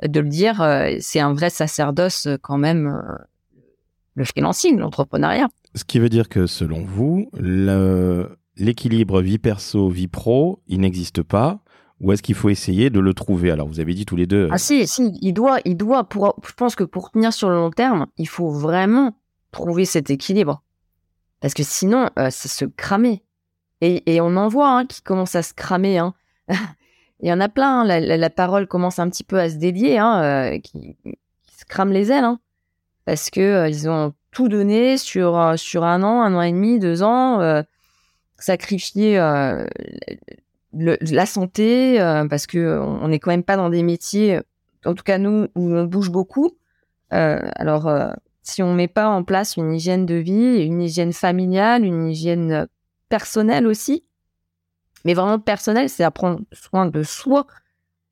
de 0.06 0.20
le 0.20 0.28
dire. 0.28 0.56
C'est 1.00 1.22
un 1.22 1.34
vrai 1.34 1.50
sacerdoce 1.50 2.28
quand 2.42 2.58
même, 2.58 3.02
le 4.16 4.26
freelancing, 4.26 4.80
l'entrepreneuriat. 4.80 5.48
Ce 5.76 5.86
qui 5.86 6.00
veut 6.00 6.10
dire 6.10 6.28
que 6.28 6.46
selon 6.46 6.84
vous, 6.84 7.30
le, 7.34 8.38
l'équilibre 8.56 9.22
vie 9.22 9.40
perso, 9.40 9.90
vie 9.90 10.08
pro, 10.08 10.62
il 10.68 10.82
n'existe 10.82 11.24
pas 11.24 11.64
ou 12.04 12.12
est-ce 12.12 12.22
qu'il 12.22 12.36
faut 12.36 12.50
essayer 12.50 12.90
de 12.90 13.00
le 13.00 13.14
trouver? 13.14 13.50
Alors, 13.50 13.68
vous 13.68 13.80
avez 13.80 13.94
dit 13.94 14.06
tous 14.06 14.18
les 14.18 14.28
deux. 14.28 14.50
Ah 14.52 14.58
si, 14.58 14.86
si, 14.88 15.18
il 15.22 15.34
doit, 15.34 15.60
il 15.64 15.78
doit. 15.78 16.04
Pour, 16.04 16.36
je 16.46 16.52
pense 16.52 16.76
que 16.76 16.84
pour 16.84 17.12
tenir 17.12 17.32
sur 17.32 17.50
le 17.50 17.56
long 17.56 17.72
terme, 17.72 18.08
il 18.18 18.28
faut 18.28 18.52
vraiment 18.52 19.16
trouver 19.52 19.86
cet 19.86 20.10
équilibre, 20.10 20.64
parce 21.40 21.54
que 21.54 21.64
sinon, 21.64 22.10
euh, 22.20 22.30
ça 22.30 22.50
se 22.50 22.66
cramer. 22.66 23.24
Et, 23.80 24.22
on 24.22 24.38
en 24.38 24.48
voit 24.48 24.70
hein, 24.70 24.86
qui 24.86 25.02
commence 25.02 25.36
à 25.36 25.44
se 25.44 25.54
cramer. 25.54 25.98
Hein. 25.98 26.14
il 27.20 27.28
y 27.28 27.34
en 27.34 27.42
a 27.42 27.50
plein. 27.50 27.82
Hein. 27.82 28.00
La, 28.00 28.30
parole 28.30 28.68
commence 28.68 29.00
un 29.00 29.10
petit 29.10 29.26
peu 29.26 29.40
à 29.40 29.50
se 29.50 29.56
dédier, 29.56 29.98
hein, 29.98 30.22
euh, 30.24 30.60
qui, 30.60 30.96
qui, 31.04 31.18
se 31.58 31.66
crament 31.66 31.92
les 31.92 32.12
ailes, 32.12 32.38
parce 33.06 33.30
que 33.30 33.42
euh, 33.42 33.90
ont 33.90 34.14
tout 34.32 34.48
donné 34.48 34.98
sur 34.98 35.38
euh, 35.38 35.58
sur 35.58 35.84
un 35.84 36.02
an, 36.04 36.22
un 36.22 36.34
an 36.34 36.42
et 36.42 36.52
demi, 36.52 36.80
deux 36.80 37.04
ans 37.04 37.40
sacrifier 38.40 39.20
euh, 39.20 39.66
la 40.72 41.26
santé 41.26 42.02
euh, 42.02 42.28
parce 42.28 42.48
que 42.48 42.80
on 42.80 43.08
n'est 43.08 43.20
quand 43.20 43.32
même 43.32 43.44
pas 43.44 43.58
dans 43.58 43.70
des 43.70 43.84
métiers, 43.84 44.40
en 44.86 44.94
tout 44.94 45.04
cas 45.04 45.18
nous, 45.18 45.48
où 45.56 45.74
on 45.74 45.86
bouge 45.86 46.10
beaucoup. 46.10 46.58
Euh, 47.14 47.40
alors, 47.56 47.92
si 48.42 48.64
on 48.64 48.74
met 48.74 48.88
pas 48.88 49.08
en 49.08 49.24
place 49.24 49.56
une 49.56 49.74
hygiène 49.74 50.06
de 50.06 50.16
vie, 50.16 50.64
une 50.64 50.82
hygiène 50.82 51.14
familiale, 51.14 51.86
une 51.86 52.08
hygiène 52.08 52.68
personnelle 53.10 53.68
aussi, 53.68 54.04
mais 55.06 55.14
vraiment 55.14 55.40
personnelle, 55.40 55.90
c'est 55.90 56.04
à 56.04 56.12
prendre 56.12 56.42
soin 56.52 56.88
de 56.88 57.04
soi. 57.04 57.46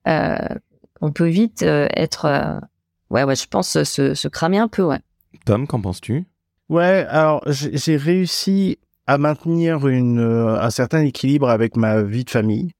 on 0.05 1.11
peut 1.11 1.27
vite 1.27 1.63
être, 1.63 2.61
ouais, 3.09 3.23
ouais, 3.23 3.35
je 3.35 3.47
pense 3.47 3.81
se, 3.81 4.13
se 4.13 4.27
cramer 4.27 4.59
un 4.59 4.67
peu, 4.67 4.83
ouais. 4.83 4.99
Tom, 5.45 5.65
qu'en 5.65 5.81
penses-tu? 5.81 6.25
Ouais, 6.69 7.05
alors 7.09 7.43
j'ai 7.47 7.97
réussi 7.97 8.77
à 9.11 9.17
maintenir 9.17 9.85
euh, 9.85 10.57
un 10.61 10.69
certain 10.69 11.01
équilibre 11.01 11.49
avec 11.49 11.75
ma 11.75 12.01
vie 12.01 12.23
de 12.23 12.29
famille. 12.29 12.71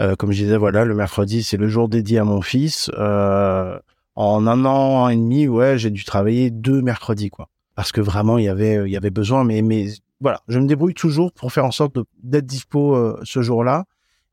Euh, 0.00 0.16
comme 0.16 0.32
je 0.32 0.42
disais, 0.42 0.56
voilà, 0.56 0.84
le 0.84 0.92
mercredi, 0.92 1.44
c'est 1.44 1.56
le 1.56 1.68
jour 1.68 1.88
dédié 1.88 2.18
à 2.18 2.24
mon 2.24 2.42
fils. 2.42 2.90
Euh, 2.98 3.78
en 4.16 4.48
un 4.48 4.64
an 4.64 5.08
et 5.08 5.14
demi, 5.14 5.46
ouais, 5.46 5.78
j'ai 5.78 5.90
dû 5.90 6.02
travailler 6.02 6.50
deux 6.50 6.82
mercredis, 6.82 7.30
quoi. 7.30 7.48
Parce 7.76 7.92
que 7.92 8.00
vraiment, 8.00 8.38
il 8.38 8.46
y 8.46 8.48
avait, 8.48 8.88
il 8.88 8.90
y 8.90 8.96
avait 8.96 9.10
besoin. 9.10 9.44
Mais, 9.44 9.62
mais 9.62 9.86
voilà, 10.20 10.40
je 10.48 10.58
me 10.58 10.66
débrouille 10.66 10.94
toujours 10.94 11.30
pour 11.32 11.52
faire 11.52 11.64
en 11.64 11.70
sorte 11.70 11.96
d'être 12.24 12.46
dispo 12.46 13.16
ce 13.22 13.40
jour-là. 13.42 13.84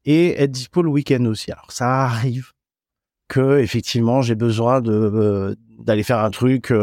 et 0.05 0.41
être 0.41 0.51
dispo 0.51 0.81
le 0.81 0.89
week-end 0.89 1.23
aussi. 1.25 1.51
Alors 1.51 1.71
ça 1.71 2.05
arrive 2.05 2.53
que 3.27 3.59
effectivement 3.59 4.21
j'ai 4.23 4.35
besoin 4.35 4.81
d'aller 4.81 6.03
faire 6.03 6.19
un 6.19 6.31
truc, 6.31 6.73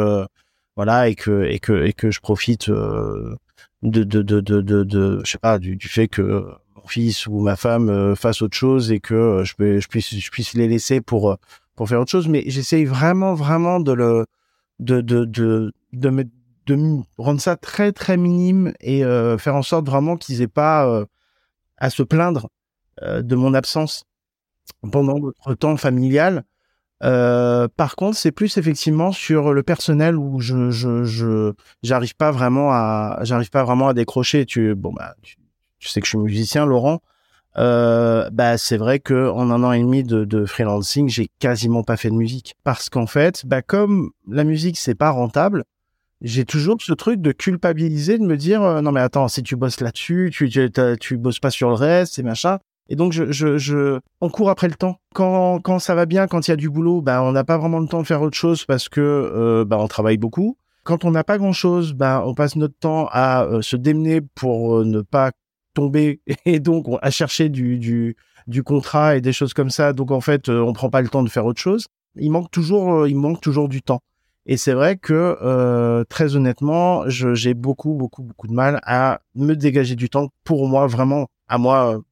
voilà, 0.77 1.09
et 1.09 1.16
que 1.16 1.44
et 1.44 1.59
que 1.59 1.85
et 1.85 1.92
que 1.92 2.12
je 2.12 2.20
profite 2.20 2.70
de, 3.83 4.05
de 4.05 4.23
de 4.23 4.40
de 4.40 4.61
de, 4.85 5.21
je 5.25 5.31
sais 5.31 5.38
pas 5.38 5.59
du, 5.59 5.77
du 5.77 5.88
fait 5.88 6.09
que 6.09 6.47
mon 6.77 6.87
fils 6.87 7.27
ou 7.27 7.40
ma 7.40 7.57
femme 7.57 8.14
fasse 8.16 8.42
autre 8.42 8.57
chose 8.57 8.92
et 8.92 9.01
que 9.01 9.42
je 9.45 9.55
peux 9.55 9.81
je 9.81 9.88
puisse 9.88 10.14
je 10.14 10.31
puisse 10.31 10.55
les 10.55 10.68
laisser 10.68 11.01
pour 11.01 11.37
pour 11.75 11.88
faire 11.88 12.01
autre 12.01 12.11
chose. 12.11 12.29
Mais 12.29 12.45
j'essaye 12.47 12.85
vraiment 12.85 13.35
vraiment 13.35 13.81
de 13.81 13.92
le 13.92 14.27
de 14.79 15.01
de 15.01 15.25
de 15.25 15.73
de 15.92 16.11
me 16.11 16.25
de 16.66 17.03
rendre 17.18 17.40
ça 17.40 17.57
très 17.57 17.92
très 17.92 18.16
minime 18.16 18.73
et 18.81 19.05
euh, 19.05 19.38
faire 19.38 19.57
en 19.57 19.62
sorte 19.62 19.87
vraiment 19.87 20.16
qu'ils 20.16 20.42
aient 20.42 20.49
pas 20.49 20.87
euh, 20.87 21.05
à 21.77 21.90
se 21.90 22.03
plaindre 22.03 22.49
euh, 23.03 23.23
de 23.23 23.35
mon 23.35 23.55
absence 23.55 24.05
pendant 24.92 25.18
notre 25.18 25.55
temps 25.55 25.77
familial. 25.77 26.45
Par 27.02 27.96
contre, 27.96 28.16
c'est 28.16 28.32
plus 28.32 28.56
effectivement 28.58 29.12
sur 29.12 29.52
le 29.52 29.62
personnel 29.62 30.16
où 30.16 30.40
je 30.40 30.70
je 30.70 31.04
je 31.04 31.52
j'arrive 31.82 32.14
pas 32.16 32.30
vraiment 32.30 32.70
à 32.70 33.18
j'arrive 33.22 33.50
pas 33.50 33.64
vraiment 33.64 33.88
à 33.88 33.94
décrocher. 33.94 34.46
Tu 34.46 34.74
bon 34.74 34.92
bah 34.92 35.14
tu, 35.22 35.36
sais 35.88 36.00
que 36.00 36.06
je 36.06 36.10
suis 36.10 36.18
musicien, 36.18 36.64
Laurent. 36.64 37.00
bah 37.56 38.58
c'est 38.58 38.76
vrai 38.76 39.00
que 39.00 39.30
en 39.30 39.50
un 39.50 39.64
an 39.64 39.72
et 39.72 39.80
demi 39.80 40.04
de, 40.04 40.24
de 40.24 40.46
freelancing, 40.46 41.08
j'ai 41.08 41.28
quasiment 41.38 41.82
pas 41.82 41.96
fait 41.96 42.10
de 42.10 42.14
musique 42.14 42.54
parce 42.64 42.88
qu'en 42.88 43.06
fait, 43.06 43.44
bah 43.46 43.62
comme 43.62 44.10
la 44.28 44.44
musique 44.44 44.78
c'est 44.78 44.94
pas 44.94 45.10
rentable, 45.10 45.64
j'ai 46.22 46.44
toujours 46.44 46.76
ce 46.80 46.92
truc 46.92 47.20
de 47.20 47.32
culpabiliser, 47.32 48.16
de 48.16 48.24
me 48.24 48.36
dire 48.36 48.62
euh, 48.62 48.80
non 48.80 48.92
mais 48.92 49.00
attends, 49.00 49.28
si 49.28 49.42
tu 49.42 49.56
bosses 49.56 49.80
là-dessus, 49.80 50.30
tu, 50.32 50.48
tu 50.48 50.70
tu 51.00 51.16
bosses 51.16 51.40
pas 51.40 51.50
sur 51.50 51.68
le 51.68 51.74
reste, 51.74 52.18
et 52.18 52.22
machin. 52.22 52.58
Et 52.92 52.94
donc 52.94 53.14
je, 53.14 53.33
je, 53.33 54.00
on 54.20 54.28
court 54.28 54.50
après 54.50 54.68
le 54.68 54.74
temps. 54.74 54.98
Quand, 55.14 55.61
quand 55.61 55.78
ça 55.78 55.94
va 55.94 56.05
bien, 56.05 56.26
quand 56.26 56.46
il 56.46 56.50
y 56.50 56.52
a 56.52 56.57
du 56.57 56.68
boulot, 56.68 57.00
bah 57.00 57.22
on 57.22 57.33
n'a 57.33 57.42
pas 57.42 57.57
vraiment 57.57 57.78
le 57.78 57.88
temps 57.88 58.02
de 58.02 58.07
faire 58.07 58.20
autre 58.20 58.37
chose 58.37 58.66
parce 58.66 58.90
que 58.90 59.00
euh, 59.00 59.64
bah 59.64 59.78
on 59.81 59.88
travaille 59.88 60.18
beaucoup. 60.18 60.59
Quand 60.85 61.07
on 61.07 61.11
n'a 61.11 61.24
pas 61.24 61.38
grand 61.38 61.55
chose, 61.55 61.94
bah 61.94 62.22
on 62.26 62.35
passe 62.35 62.55
notre 62.55 62.78
temps 62.78 63.09
à 63.11 63.44
euh, 63.44 63.62
se 63.62 63.76
démener 63.76 64.20
pour 64.20 64.85
ne 64.85 65.00
pas 65.00 65.31
tomber 65.72 66.20
et 66.44 66.61
donc 66.61 66.85
à 67.00 67.11
chercher 67.11 67.48
du, 67.48 67.78
du, 67.78 68.14
du 68.46 68.62
contrat 68.62 69.16
et 69.16 69.22
des 69.22 69.33
choses 69.33 69.55
comme 69.55 69.70
ça. 69.70 69.94
Donc 69.94 70.11
en 70.11 70.20
fait, 70.20 70.50
on 70.50 70.74
prend 70.74 70.90
pas 70.90 71.00
le 71.00 71.09
temps 71.09 71.22
de 71.22 71.31
faire 71.31 71.46
autre 71.46 71.62
chose. 71.62 71.87
Il 72.16 72.31
manque 72.31 72.50
toujours, 72.50 73.09
il 73.09 73.16
manque 73.16 73.40
toujours 73.40 73.70
du 73.70 73.81
temps. 73.81 74.02
Et 74.44 74.59
c'est 74.59 74.74
vrai 74.74 74.98
que 74.98 75.38
euh, 75.40 76.05
très 76.11 76.37
honnêtement, 76.37 77.09
j'ai 77.09 77.55
beaucoup, 77.55 77.94
beaucoup, 77.94 78.22
beaucoup 78.22 78.48
de 78.48 78.52
mal 78.52 78.81
à 78.83 79.22
me 79.35 79.55
dégager 79.55 79.96
du 79.96 80.11
temps 80.11 80.28
pour 80.44 80.68
moi, 80.68 80.87
vraiment, 80.87 81.28
à 81.48 81.57
moi, 81.57 82.02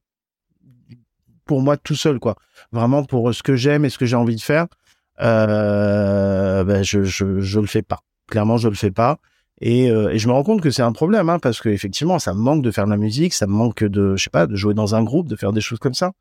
pour 1.45 1.61
moi 1.61 1.77
tout 1.77 1.95
seul, 1.95 2.19
quoi. 2.19 2.35
Vraiment 2.71 3.03
pour 3.03 3.33
ce 3.33 3.43
que 3.43 3.55
j'aime 3.55 3.85
et 3.85 3.89
ce 3.89 3.97
que 3.97 4.05
j'ai 4.05 4.15
envie 4.15 4.35
de 4.35 4.41
faire. 4.41 4.67
Euh, 5.21 6.63
ben 6.63 6.83
je, 6.83 7.03
je, 7.03 7.39
je 7.39 7.59
le 7.59 7.67
fais 7.67 7.81
pas. 7.81 7.99
Clairement, 8.27 8.57
je 8.57 8.69
le 8.69 8.75
fais 8.75 8.91
pas. 8.91 9.17
Et, 9.59 9.91
euh, 9.91 10.09
et 10.09 10.17
je 10.17 10.27
me 10.27 10.33
rends 10.33 10.43
compte 10.43 10.61
que 10.61 10.71
c'est 10.71 10.81
un 10.81 10.91
problème, 10.91 11.29
hein, 11.29 11.37
parce 11.37 11.61
que 11.61 11.69
effectivement, 11.69 12.17
ça 12.17 12.33
me 12.33 12.39
manque 12.39 12.63
de 12.63 12.71
faire 12.71 12.85
de 12.85 12.89
la 12.89 12.97
musique, 12.97 13.33
ça 13.33 13.45
me 13.45 13.53
manque 13.53 13.83
de, 13.83 14.15
je 14.15 14.23
sais 14.23 14.31
pas, 14.31 14.47
de 14.47 14.55
jouer 14.55 14.73
dans 14.73 14.95
un 14.95 15.03
groupe, 15.03 15.27
de 15.27 15.35
faire 15.35 15.53
des 15.53 15.61
choses 15.61 15.77
comme 15.77 15.93
ça. 15.93 16.13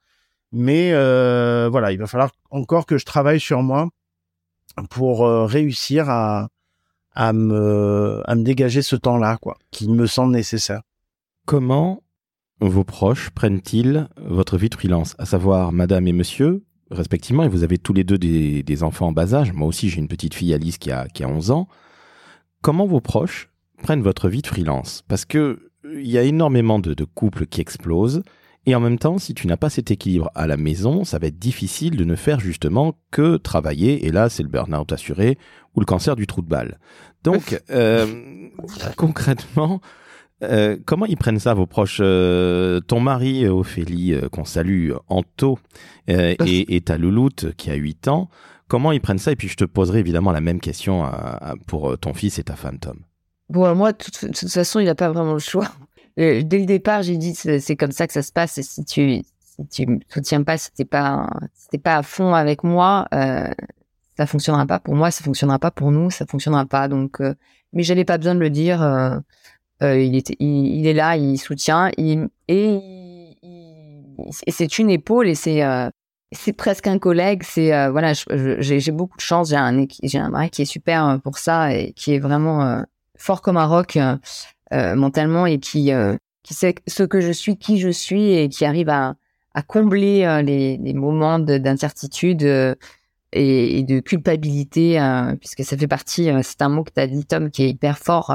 Mais 0.53 0.91
euh, 0.93 1.69
voilà, 1.71 1.93
il 1.93 1.99
va 1.99 2.07
falloir 2.07 2.33
encore 2.51 2.85
que 2.85 2.99
je 2.99 3.07
travaille 3.07 3.41
sur 3.41 3.63
moi 3.63 3.89
pour 4.91 5.25
euh, 5.25 5.47
réussir 5.47 6.11
à, 6.11 6.49
à, 7.15 7.33
me, 7.33 8.21
à 8.27 8.35
me 8.35 8.43
dégager 8.43 8.83
ce 8.83 8.97
temps-là, 8.97 9.39
quoi, 9.39 9.57
qui 9.71 9.89
me 9.89 10.07
semble 10.07 10.33
nécessaire. 10.33 10.83
Comment 11.47 12.03
vos 12.61 12.85
proches 12.85 13.31
prennent-ils 13.31 14.09
votre 14.17 14.59
vie 14.59 14.69
de 14.69 14.75
freelance 14.75 15.15
À 15.19 15.27
savoir, 15.27 15.73
madame 15.73 16.07
et 16.09 16.13
monsieur, 16.13 16.63
respectivement, 16.91 17.43
et 17.43 17.49
vous 17.49 17.65
avez 17.65 17.79
tous 17.79 17.93
les 17.93 18.05
deux 18.05 18.19
des, 18.19 18.63
des 18.63 18.83
enfants 18.83 19.09
en 19.09 19.13
bas 19.13 19.35
âge. 19.35 19.53
Moi 19.53 19.69
aussi, 19.69 19.89
j'ai 19.89 19.99
une 19.99 20.09
petite 20.09 20.35
fille, 20.35 20.53
Alice, 20.53 20.79
qui 20.79 20.91
a, 20.91 21.09
qui 21.09 21.25
a 21.25 21.29
11 21.29 21.51
ans. 21.51 21.69
Comment 22.63 22.87
vos 22.87 23.01
proches 23.01 23.49
prennent 23.83 24.03
votre 24.03 24.29
vie 24.29 24.43
de 24.43 24.47
freelance 24.47 25.05
Parce 25.09 25.25
que 25.25 25.71
il 25.85 26.11
y 26.11 26.19
a 26.19 26.23
énormément 26.23 26.79
de, 26.79 26.93
de 26.93 27.05
couples 27.05 27.47
qui 27.47 27.61
explosent 27.61 28.23
et 28.67 28.75
en 28.75 28.81
même 28.81 28.99
temps, 28.99 29.19
si 29.19 29.35
tu 29.35 29.47
n'as 29.47 29.57
pas 29.57 29.71
cet 29.71 29.91
équilibre 29.91 30.31
à 30.35 30.47
la 30.47 30.57
maison, 30.57 31.05
ça 31.05 31.19
va 31.19 31.29
être 31.29 31.39
difficile 31.39 31.97
de 31.97 32.05
ne 32.05 32.15
faire 32.15 32.41
justement 32.41 32.95
que 33.11 33.37
travailler. 33.37 34.07
Et 34.07 34.13
là, 34.13 34.29
c'est 34.29 34.43
le 34.43 34.51
burn-out 34.51 34.93
assuré 34.93 35.39
ou 35.75 35.81
le 35.81 35.87
cancer 35.87 36.15
du 36.15 36.27
trou 36.27 36.43
de 36.43 36.49
balle. 36.49 36.79
Donc, 37.25 37.61
euh, 37.71 38.07
concrètement, 38.97 39.81
euh, 40.43 40.77
comment 40.85 41.07
ils 41.07 41.17
prennent 41.17 41.39
ça, 41.39 41.55
vos 41.55 41.67
proches 41.67 42.01
euh, 42.03 42.81
Ton 42.81 43.01
mari, 43.01 43.47
Ophélie, 43.47 44.15
qu'on 44.33 44.45
salue, 44.45 44.93
Anto, 45.09 45.59
et, 46.09 46.81
ta 46.85 46.99
louloute 46.99 47.55
qui 47.57 47.71
a 47.71 47.75
8 47.75 48.09
ans, 48.09 48.29
comment 48.69 48.93
ils 48.93 49.01
prennent 49.01 49.19
ça? 49.19 49.33
Et 49.33 49.37
puis, 49.37 49.49
je 49.49 49.57
te 49.57 49.65
poserai 49.65 50.01
évidemment 50.01 50.33
la 50.33 50.41
même 50.41 50.61
question 50.61 51.05
pour 51.67 51.97
ton 51.99 52.15
fils 52.15 52.39
et 52.39 52.45
ta 52.45 52.57
femme, 52.57 52.79
Tom. 52.79 52.99
Bon, 53.51 53.75
moi, 53.75 53.93
de 53.93 53.99
toute, 53.99 54.49
façon, 54.49 54.79
il 54.79 54.87
n'a 54.87 54.95
pas 54.95 55.11
vraiment 55.11 55.33
le 55.33 55.41
choix. 55.41 55.69
Euh, 56.19 56.43
dès 56.45 56.59
le 56.59 56.67
départ, 56.67 57.03
j'ai 57.03 57.17
dit 57.17 57.35
c'est 57.35 57.77
comme 57.77 57.93
ça 57.93 58.07
que 58.07 58.13
ça 58.13 58.23
se 58.23 58.33
passe. 58.33 58.59
Et 58.59 58.63
si 58.63 58.85
tu 58.85 59.23
si 59.23 59.67
tu 59.71 59.87
me 59.87 59.99
soutiens 60.09 60.43
pas, 60.43 60.59
si 60.59 60.73
t'es 60.73 60.85
pas 60.85 61.29
si 61.55 61.79
pas 61.79 61.97
à 61.97 62.03
fond 62.03 62.35
avec 62.35 62.63
moi, 62.63 63.07
euh, 63.15 63.49
ça 64.17 64.27
fonctionnera 64.27 64.67
pas 64.67 64.81
pour 64.81 64.95
moi, 64.95 65.11
ça 65.11 65.25
fonctionnera 65.25 65.59
pas 65.59 65.71
pour 65.71 65.91
nous, 65.91 66.11
ça 66.11 66.27
fonctionnera 66.27 66.67
pas. 66.67 66.89
Donc, 66.89 67.21
euh, 67.21 67.35
mais 67.73 67.83
j'avais 67.83 68.05
pas 68.05 68.19
besoin 68.19 68.35
de 68.35 68.41
le 68.41 68.51
dire. 68.51 68.81
Euh, 69.83 69.87
euh 69.87 70.01
il 70.03 70.17
était, 70.17 70.37
il, 70.39 70.87
est 70.87 70.95
là, 70.95 71.17
il 71.17 71.39
soutient, 71.39 71.91
il, 71.97 72.29
et, 72.49 73.37
et 73.43 74.51
c'est 74.51 74.79
une 74.79 74.91
épaule 74.91 75.29
et 75.29 75.35
c'est 75.35 75.63
c'est 76.33 76.53
presque 76.53 76.87
un 76.87 76.99
collègue. 76.99 77.43
C'est 77.43 77.89
voilà, 77.89 78.13
j'ai 78.59 78.93
beaucoup 78.93 79.17
de 79.17 79.23
chance. 79.23 79.51
J'ai 79.51 79.57
un 79.57 79.87
j'ai 80.03 80.19
un 80.19 80.29
mari 80.29 80.51
qui 80.51 80.63
est 80.63 80.67
super 80.67 81.19
pour 81.25 81.39
ça 81.39 81.75
et 81.75 81.93
qui 81.93 82.15
est 82.15 82.19
vraiment 82.19 82.85
fort 83.17 83.43
comme 83.43 83.57
un 83.57 83.67
roc. 83.67 83.99
Euh, 84.73 84.95
mentalement 84.95 85.47
et 85.47 85.59
qui 85.59 85.93
euh, 85.93 86.17
qui 86.45 86.55
sait 86.55 86.77
ce 86.87 87.03
que 87.03 87.21
je 87.21 87.33
suis, 87.33 87.57
qui 87.57 87.81
je 87.81 87.89
suis 87.89 88.35
et 88.35 88.49
qui 88.49 88.65
arrive 88.65 88.89
à, 88.89 89.17
à 89.53 89.63
combler 89.63 90.23
euh, 90.25 90.43
les, 90.43 90.77
les, 90.77 90.95
moments 90.95 91.41
d'incertitude 91.41 92.45
et, 93.33 93.83
de 93.83 93.99
culpabilité, 93.99 95.01
puisque 95.41 95.65
ça 95.65 95.77
fait 95.77 95.89
partie, 95.89 96.31
c'est 96.43 96.63
un 96.63 96.69
mot 96.69 96.85
que 96.85 96.93
tu 96.95 97.01
as 97.01 97.09
dit, 97.09 97.25
Tom, 97.25 97.51
qui 97.51 97.65
est 97.65 97.71
hyper 97.71 97.99
fort. 97.99 98.33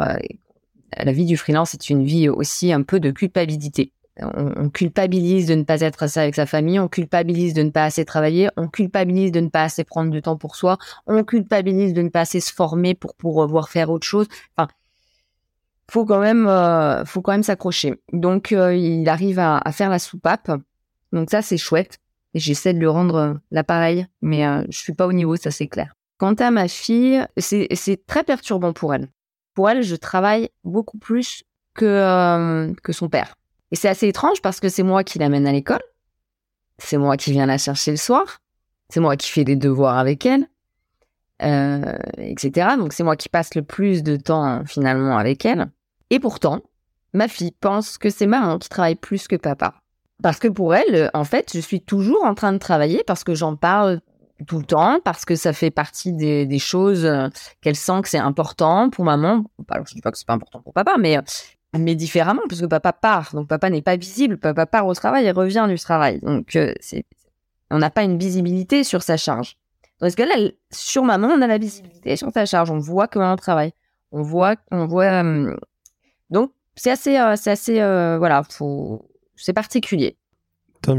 La 0.97 1.12
vie 1.12 1.25
du 1.25 1.38
freelance 1.38 1.73
est 1.73 1.89
une 1.89 2.03
vie 2.03 2.29
aussi 2.29 2.71
un 2.71 2.84
peu 2.84 2.99
de 2.99 3.12
culpabilité. 3.12 3.91
On, 4.21 4.69
culpabilise 4.69 5.45
de 5.45 5.55
ne 5.55 5.63
pas 5.63 5.81
être 5.81 6.03
assez 6.03 6.21
avec 6.21 6.36
sa 6.36 6.45
famille, 6.45 6.79
on 6.79 6.88
culpabilise 6.88 7.53
de 7.53 7.63
ne 7.63 7.69
pas 7.69 7.84
assez 7.84 8.05
travailler, 8.05 8.47
on 8.55 8.69
culpabilise 8.69 9.34
de 9.34 9.41
ne 9.41 9.49
pas 9.49 9.63
assez 9.63 9.84
prendre 9.84 10.10
du 10.10 10.21
temps 10.21 10.38
pour 10.38 10.55
soi, 10.55 10.77
on 11.05 11.25
culpabilise 11.25 11.93
de 11.93 12.01
ne 12.01 12.08
pas 12.08 12.21
assez 12.21 12.39
se 12.39 12.53
former 12.53 12.93
pour 12.95 13.15
pouvoir 13.15 13.67
faire 13.67 13.89
autre 13.89 14.08
chose. 14.08 14.27
Enfin, 14.55 14.69
faut 15.91 16.05
quand 16.05 16.19
même, 16.19 16.47
euh, 16.47 17.03
faut 17.03 17.21
quand 17.21 17.34
même 17.34 17.43
s'accrocher. 17.43 17.95
Donc, 18.13 18.53
euh, 18.53 18.73
il 18.73 19.08
arrive 19.10 19.39
à, 19.39 19.62
faire 19.73 19.89
la 19.89 19.99
soupape. 19.99 20.49
Donc 21.12 21.29
ça, 21.29 21.41
c'est 21.41 21.58
chouette. 21.58 21.99
Et 22.34 22.39
j'essaie 22.39 22.73
de 22.73 22.79
lui 22.79 22.88
rendre 22.88 23.15
euh, 23.15 23.34
l'appareil, 23.51 24.08
mais 24.21 24.43
je 24.69 24.77
suis 24.77 24.93
pas 24.93 25.08
au 25.08 25.13
niveau, 25.13 25.36
ça 25.36 25.51
c'est 25.51 25.67
clair. 25.67 25.93
Quant 26.17 26.34
à 26.36 26.51
ma 26.51 26.69
fille, 26.69 27.25
c'est 27.38 28.05
très 28.08 28.23
perturbant 28.23 28.71
pour 28.71 28.93
elle. 28.93 29.10
Pour 29.55 29.69
elle, 29.69 29.81
je 29.81 29.95
travaille 29.95 30.49
beaucoup 30.63 30.99
plus 30.99 31.43
que 31.73 32.73
que 32.83 32.93
son 32.93 33.09
père. 33.09 33.35
Et 33.71 33.75
c'est 33.75 33.89
assez 33.89 34.07
étrange 34.07 34.41
parce 34.41 34.59
que 34.59 34.69
c'est 34.69 34.83
moi 34.83 35.03
qui 35.03 35.17
l'amène 35.17 35.47
à 35.47 35.51
l'école, 35.51 35.81
c'est 36.77 36.97
moi 36.97 37.17
qui 37.17 37.31
viens 37.31 37.47
la 37.47 37.57
chercher 37.57 37.91
le 37.91 37.97
soir, 37.97 38.41
c'est 38.89 38.99
moi 38.99 39.17
qui 39.17 39.29
fais 39.29 39.43
des 39.43 39.55
devoirs 39.55 39.97
avec 39.97 40.25
elle, 40.25 40.47
euh, 41.41 41.97
etc. 42.17 42.75
Donc 42.77 42.93
c'est 42.93 43.03
moi 43.03 43.15
qui 43.15 43.29
passe 43.29 43.55
le 43.55 43.63
plus 43.63 44.03
de 44.03 44.15
temps 44.15 44.63
finalement 44.65 45.17
avec 45.17 45.45
elle. 45.45 45.71
Et 46.09 46.19
pourtant, 46.19 46.61
ma 47.13 47.27
fille 47.27 47.51
pense 47.51 47.97
que 47.97 48.09
c'est 48.09 48.27
maman 48.27 48.59
qui 48.59 48.69
travaille 48.69 48.95
plus 48.95 49.27
que 49.27 49.35
papa. 49.35 49.81
Parce 50.21 50.39
que 50.39 50.47
pour 50.47 50.75
elle, 50.75 51.09
en 51.13 51.25
fait, 51.25 51.51
je 51.53 51.59
suis 51.59 51.81
toujours 51.81 52.23
en 52.23 52.35
train 52.35 52.53
de 52.53 52.57
travailler 52.57 53.03
parce 53.05 53.23
que 53.23 53.35
j'en 53.35 53.55
parle 53.55 54.01
tout 54.47 54.59
le 54.59 54.65
temps, 54.65 54.99
parce 55.03 55.25
que 55.25 55.35
ça 55.35 55.53
fait 55.53 55.71
partie 55.71 56.13
des, 56.13 56.59
choses 56.59 57.05
euh, 57.05 57.29
qu'elle 57.61 57.75
sent 57.75 58.01
que 58.01 58.09
c'est 58.09 58.17
important 58.17 58.89
pour 58.89 59.05
maman. 59.05 59.45
Alors, 59.69 59.85
je 59.87 59.93
dis 59.93 60.01
pas 60.01 60.11
que 60.11 60.17
c'est 60.17 60.27
pas 60.27 60.33
important 60.33 60.61
pour 60.61 60.73
papa, 60.73 60.95
mais, 60.99 61.17
mais 61.77 61.95
différemment, 61.95 62.41
parce 62.49 62.61
que 62.61 62.65
papa 62.65 62.93
part. 62.93 63.33
Donc, 63.33 63.47
papa 63.47 63.69
n'est 63.69 63.81
pas 63.81 63.95
visible. 63.95 64.37
Papa 64.37 64.65
part 64.65 64.87
au 64.87 64.93
travail 64.93 65.25
et 65.25 65.31
revient 65.31 65.65
du 65.69 65.79
travail. 65.79 66.19
Donc, 66.21 66.55
euh, 66.55 66.73
on 67.71 67.77
n'a 67.79 67.89
pas 67.89 68.03
une 68.03 68.17
visibilité 68.17 68.83
sur 68.83 69.03
sa 69.03 69.17
charge. 69.17 69.57
Parce 69.99 70.15
que 70.15 70.23
là, 70.23 70.35
sur 70.71 71.03
maman, 71.03 71.29
on 71.29 71.41
a 71.41 71.47
la 71.47 71.57
visibilité 71.57 72.15
sur 72.17 72.31
sa 72.31 72.45
charge. 72.45 72.69
On 72.69 72.79
voit 72.79 73.07
comment 73.07 73.31
on 73.31 73.37
travaille. 73.37 73.71
On 74.11 74.21
voit, 74.21 74.55
on 74.71 74.85
voit 74.85 75.23
euh, 75.23 75.55
donc, 76.29 76.51
c'est 76.75 76.91
assez, 76.91 77.17
euh, 77.17 77.35
c'est 77.35 77.51
assez, 77.51 77.81
euh, 77.81 78.17
voilà, 78.17 78.43
c'est 79.35 79.53
particulier. 79.53 80.17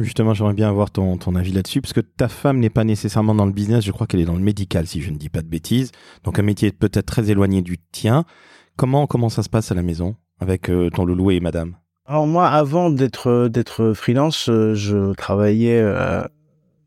Justement, 0.01 0.35
j'aimerais 0.35 0.55
bien 0.55 0.69
avoir 0.69 0.91
ton, 0.91 1.37
avis 1.37 1.53
là-dessus, 1.53 1.81
parce 1.81 1.93
que 1.93 2.01
ta 2.01 2.29
femme 2.29 2.59
n'est 2.59 2.71
pas 2.71 2.85
nécessairement 2.85 3.35
dans 3.35 3.47
le 3.47 3.53
business, 3.53 3.85
je 3.85 3.93
crois 3.93 4.07
qu'elle 4.07 4.21
est 4.21 4.27
dans 4.27 4.37
le 4.37 4.43
médical, 4.43 4.87
si 4.87 5.01
je 5.01 5.11
ne 5.11 5.17
dis 5.17 5.29
pas 5.29 5.43
de 5.43 5.49
bêtises. 5.49 5.93
Donc 6.25 6.39
un 6.39 6.43
métier 6.43 6.73
peut-être 6.73 7.07
très 7.07 7.31
éloigné 7.31 7.63
du 7.63 7.79
tien. 7.93 8.25
Comment, 8.77 9.07
comment 9.07 9.29
ça 9.29 9.43
se 9.43 9.49
passe 9.49 9.71
à 9.73 9.75
la 9.75 9.83
maison 9.83 10.17
avec 10.41 10.69
euh, 10.69 10.91
ton 10.91 11.05
loulou 11.05 11.31
et 11.31 11.41
madame? 11.41 11.77
Alors 12.05 12.27
moi, 12.27 12.49
avant 12.49 12.91
d'être 12.91 13.49
d'être 13.49 13.93
freelance, 13.93 14.49
euh, 14.49 14.75
je 14.75 15.13
travaillais 15.15 15.81
euh, 15.81 16.23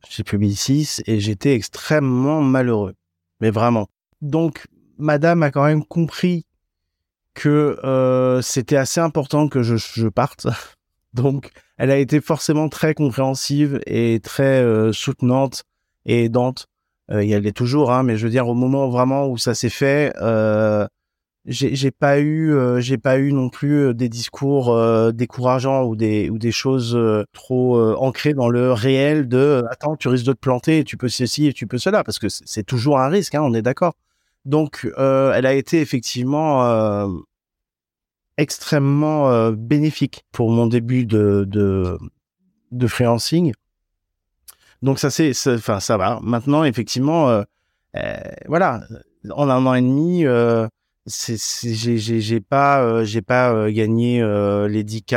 chez 0.08 0.24
Publicis 0.24 1.02
et 1.06 1.20
j'étais 1.20 1.56
extrêmement 1.56 2.42
malheureux, 2.42 2.96
mais 3.42 3.50
vraiment. 3.50 3.88
Donc, 4.22 4.66
Madame 4.98 5.44
a 5.44 5.52
quand 5.52 5.66
même 5.66 5.84
compris 5.84 6.46
que 7.34 7.80
euh, 7.84 8.42
c'était 8.42 8.78
assez 8.78 9.00
important 9.00 9.48
que 9.48 9.62
je, 9.62 9.76
je 9.78 10.08
parte. 10.08 10.48
Donc, 11.14 11.52
elle 11.80 11.92
a 11.92 11.98
été 11.98 12.20
forcément 12.20 12.68
très 12.68 12.94
compréhensive 12.94 13.80
et 13.88 14.20
très 14.20 14.62
euh, 14.62 14.92
soutenante 14.92 15.64
et 16.06 16.26
aidante. 16.26 16.68
Euh, 17.10 17.22
elle 17.22 17.48
est 17.48 17.56
toujours, 17.56 17.92
hein, 17.92 18.04
mais 18.04 18.18
je 18.18 18.26
veux 18.26 18.30
dire, 18.30 18.50
au 18.50 18.54
moment 18.54 18.90
vraiment 18.90 19.28
où 19.28 19.38
ça 19.38 19.56
s'est 19.56 19.70
fait, 19.70 20.14
euh, 20.22 20.86
j'ai 21.46 21.92
pas 21.92 22.20
eu, 22.20 22.54
j'ai 22.80 22.98
pas 22.98 23.18
eu 23.18 23.32
non 23.32 23.50
plus 23.50 23.96
des 23.96 24.10
discours 24.10 24.78
décourageants 25.14 25.84
ou 25.86 25.96
des 25.96 26.30
ou 26.30 26.38
des 26.38 26.52
choses 26.52 27.00
trop 27.34 27.80
ancrées 27.96 28.34
dans 28.34 28.50
le 28.50 28.74
réel 28.74 29.28
de 29.28 29.64
attends, 29.72 29.96
tu 29.96 30.10
risques 30.10 30.26
de 30.26 30.34
te 30.34 30.38
planter, 30.38 30.84
tu 30.84 30.98
peux 30.98 31.08
ceci 31.08 31.48
et 31.48 31.54
tu 31.54 31.66
peux 31.66 31.80
cela, 31.80 32.04
parce 32.04 32.20
que 32.20 32.28
c'est 32.30 32.66
toujours 32.66 33.00
un 33.00 33.08
risque, 33.08 33.34
hein, 33.36 33.42
on 33.42 33.54
est 33.54 33.64
d'accord. 33.64 33.94
Donc, 34.46 34.86
elle 34.98 35.46
a 35.46 35.54
été 35.54 35.82
effectivement 35.82 36.62
extrêmement 38.40 39.52
bénéfique 39.52 40.24
pour 40.32 40.50
mon 40.50 40.68
début 40.68 41.06
de 41.06 41.46
de, 41.48 41.98
de 42.72 42.88
freelancing. 42.88 43.54
Donc 44.82 45.00
ça 45.00 45.10
c'est, 45.10 45.32
enfin 45.48 45.80
ça 45.80 45.98
va. 45.98 46.20
Maintenant 46.22 46.64
effectivement, 46.64 47.30
euh, 47.30 47.44
euh, 47.96 48.18
voilà, 48.48 48.82
en 49.32 49.50
un 49.50 49.66
an 49.66 49.74
et 49.74 49.82
demi, 49.82 50.26
euh, 50.26 50.68
j'ai, 51.08 52.40
pas, 52.40 52.84
euh, 52.84 53.04
j'ai 53.04 53.22
pas 53.22 53.52
euh, 53.52 53.72
gagné 53.72 54.22
les 54.70 54.84
10 54.84 55.04
k, 55.04 55.16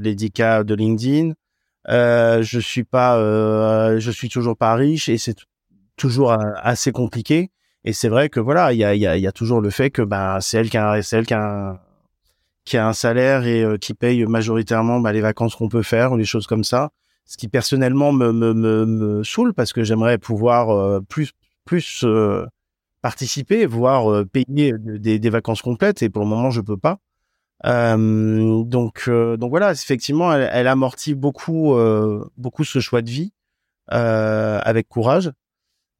les 0.00 0.14
10 0.14 0.30
k 0.30 0.64
de 0.64 0.74
LinkedIn. 0.74 1.32
je 1.86 2.58
suis 2.60 2.84
pas, 2.84 3.18
je 3.98 4.10
suis 4.10 4.28
toujours 4.28 4.56
pas 4.56 4.74
riche 4.74 5.08
et 5.08 5.18
c'est 5.18 5.36
toujours 5.96 6.32
assez 6.32 6.92
compliqué. 6.92 7.50
Et 7.84 7.92
c'est 7.92 8.08
vrai 8.08 8.28
que 8.28 8.40
voilà, 8.40 8.72
il 8.72 8.78
y 8.78 8.84
a, 8.84 8.94
y, 8.94 9.20
y 9.20 9.26
a 9.26 9.32
toujours 9.32 9.60
le 9.60 9.70
fait 9.70 9.90
que 9.90 10.02
bah 10.02 10.38
c'est 10.40 10.58
elle 10.58 10.68
qui 10.68 10.76
a, 10.76 11.00
c'est 11.02 11.16
elle 11.16 11.26
qui 11.26 11.34
a 11.34 11.80
qui 12.68 12.76
a 12.76 12.86
un 12.86 12.92
salaire 12.92 13.46
et 13.46 13.78
qui 13.80 13.94
paye 13.94 14.24
majoritairement 14.26 15.00
bah, 15.00 15.12
les 15.12 15.20
vacances 15.20 15.56
qu'on 15.56 15.68
peut 15.68 15.82
faire 15.82 16.12
ou 16.12 16.16
les 16.16 16.24
choses 16.24 16.46
comme 16.46 16.64
ça. 16.64 16.90
Ce 17.24 17.36
qui 17.36 17.48
personnellement 17.48 18.12
me, 18.12 18.32
me, 18.32 18.54
me, 18.54 19.24
saoule 19.24 19.52
parce 19.52 19.72
que 19.72 19.84
j'aimerais 19.84 20.18
pouvoir 20.18 20.70
euh, 20.70 21.00
plus 21.00 21.32
plus 21.66 22.02
euh, 22.04 22.46
participer, 23.02 23.66
voire 23.66 24.10
euh, 24.10 24.24
payer 24.24 24.72
des, 24.78 25.18
des, 25.18 25.30
vacances 25.30 25.60
complètes 25.60 26.02
et 26.02 26.08
pour 26.08 26.22
le 26.22 26.28
moment 26.28 26.50
je 26.50 26.62
peux 26.62 26.78
pas. 26.78 26.98
donc 27.64 29.10
donc 29.10 29.50
voilà, 29.50 29.72
effectivement, 29.72 30.32
elle, 30.32 30.48
elle 30.52 30.68
amortit 30.68 31.14
beaucoup 31.14 31.76
beaucoup 32.36 32.64
ce 32.64 32.80
choix 32.80 33.02
de 33.02 33.10
vie 33.10 33.32
avec 33.88 34.88
courage. 34.88 35.32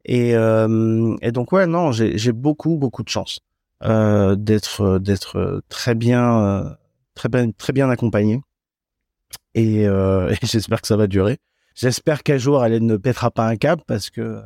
Et, 0.05 0.31
et 0.31 1.33
donc 1.33 1.53
ouais 1.53 1.67
non, 1.67 1.93
j'ai 1.93 2.33
beaucoup 2.33 2.77
beaucoup 2.79 3.03
de 3.03 3.11
chance 3.11 3.41
d'être 3.83 4.99
d'être 4.99 5.63
très 5.69 5.95
bien 5.95 6.77
très 7.15 7.29
bien 7.29 7.51
très 7.53 7.73
bien 7.73 7.91
accompagné 7.91 8.41
et, 9.55 9.87
euh, 9.87 10.33
j'espère 10.43 10.81
que 10.81 10.89
ça 10.89 10.97
va 10.97 11.07
durer. 11.07 11.39
J'espère 11.75 12.23
qu'un 12.23 12.39
jour 12.39 12.65
elle 12.65 12.85
ne 12.85 12.97
pètera 12.97 13.31
pas 13.31 13.47
un 13.47 13.57
câble 13.57 13.83
parce 13.87 14.11
que 14.11 14.41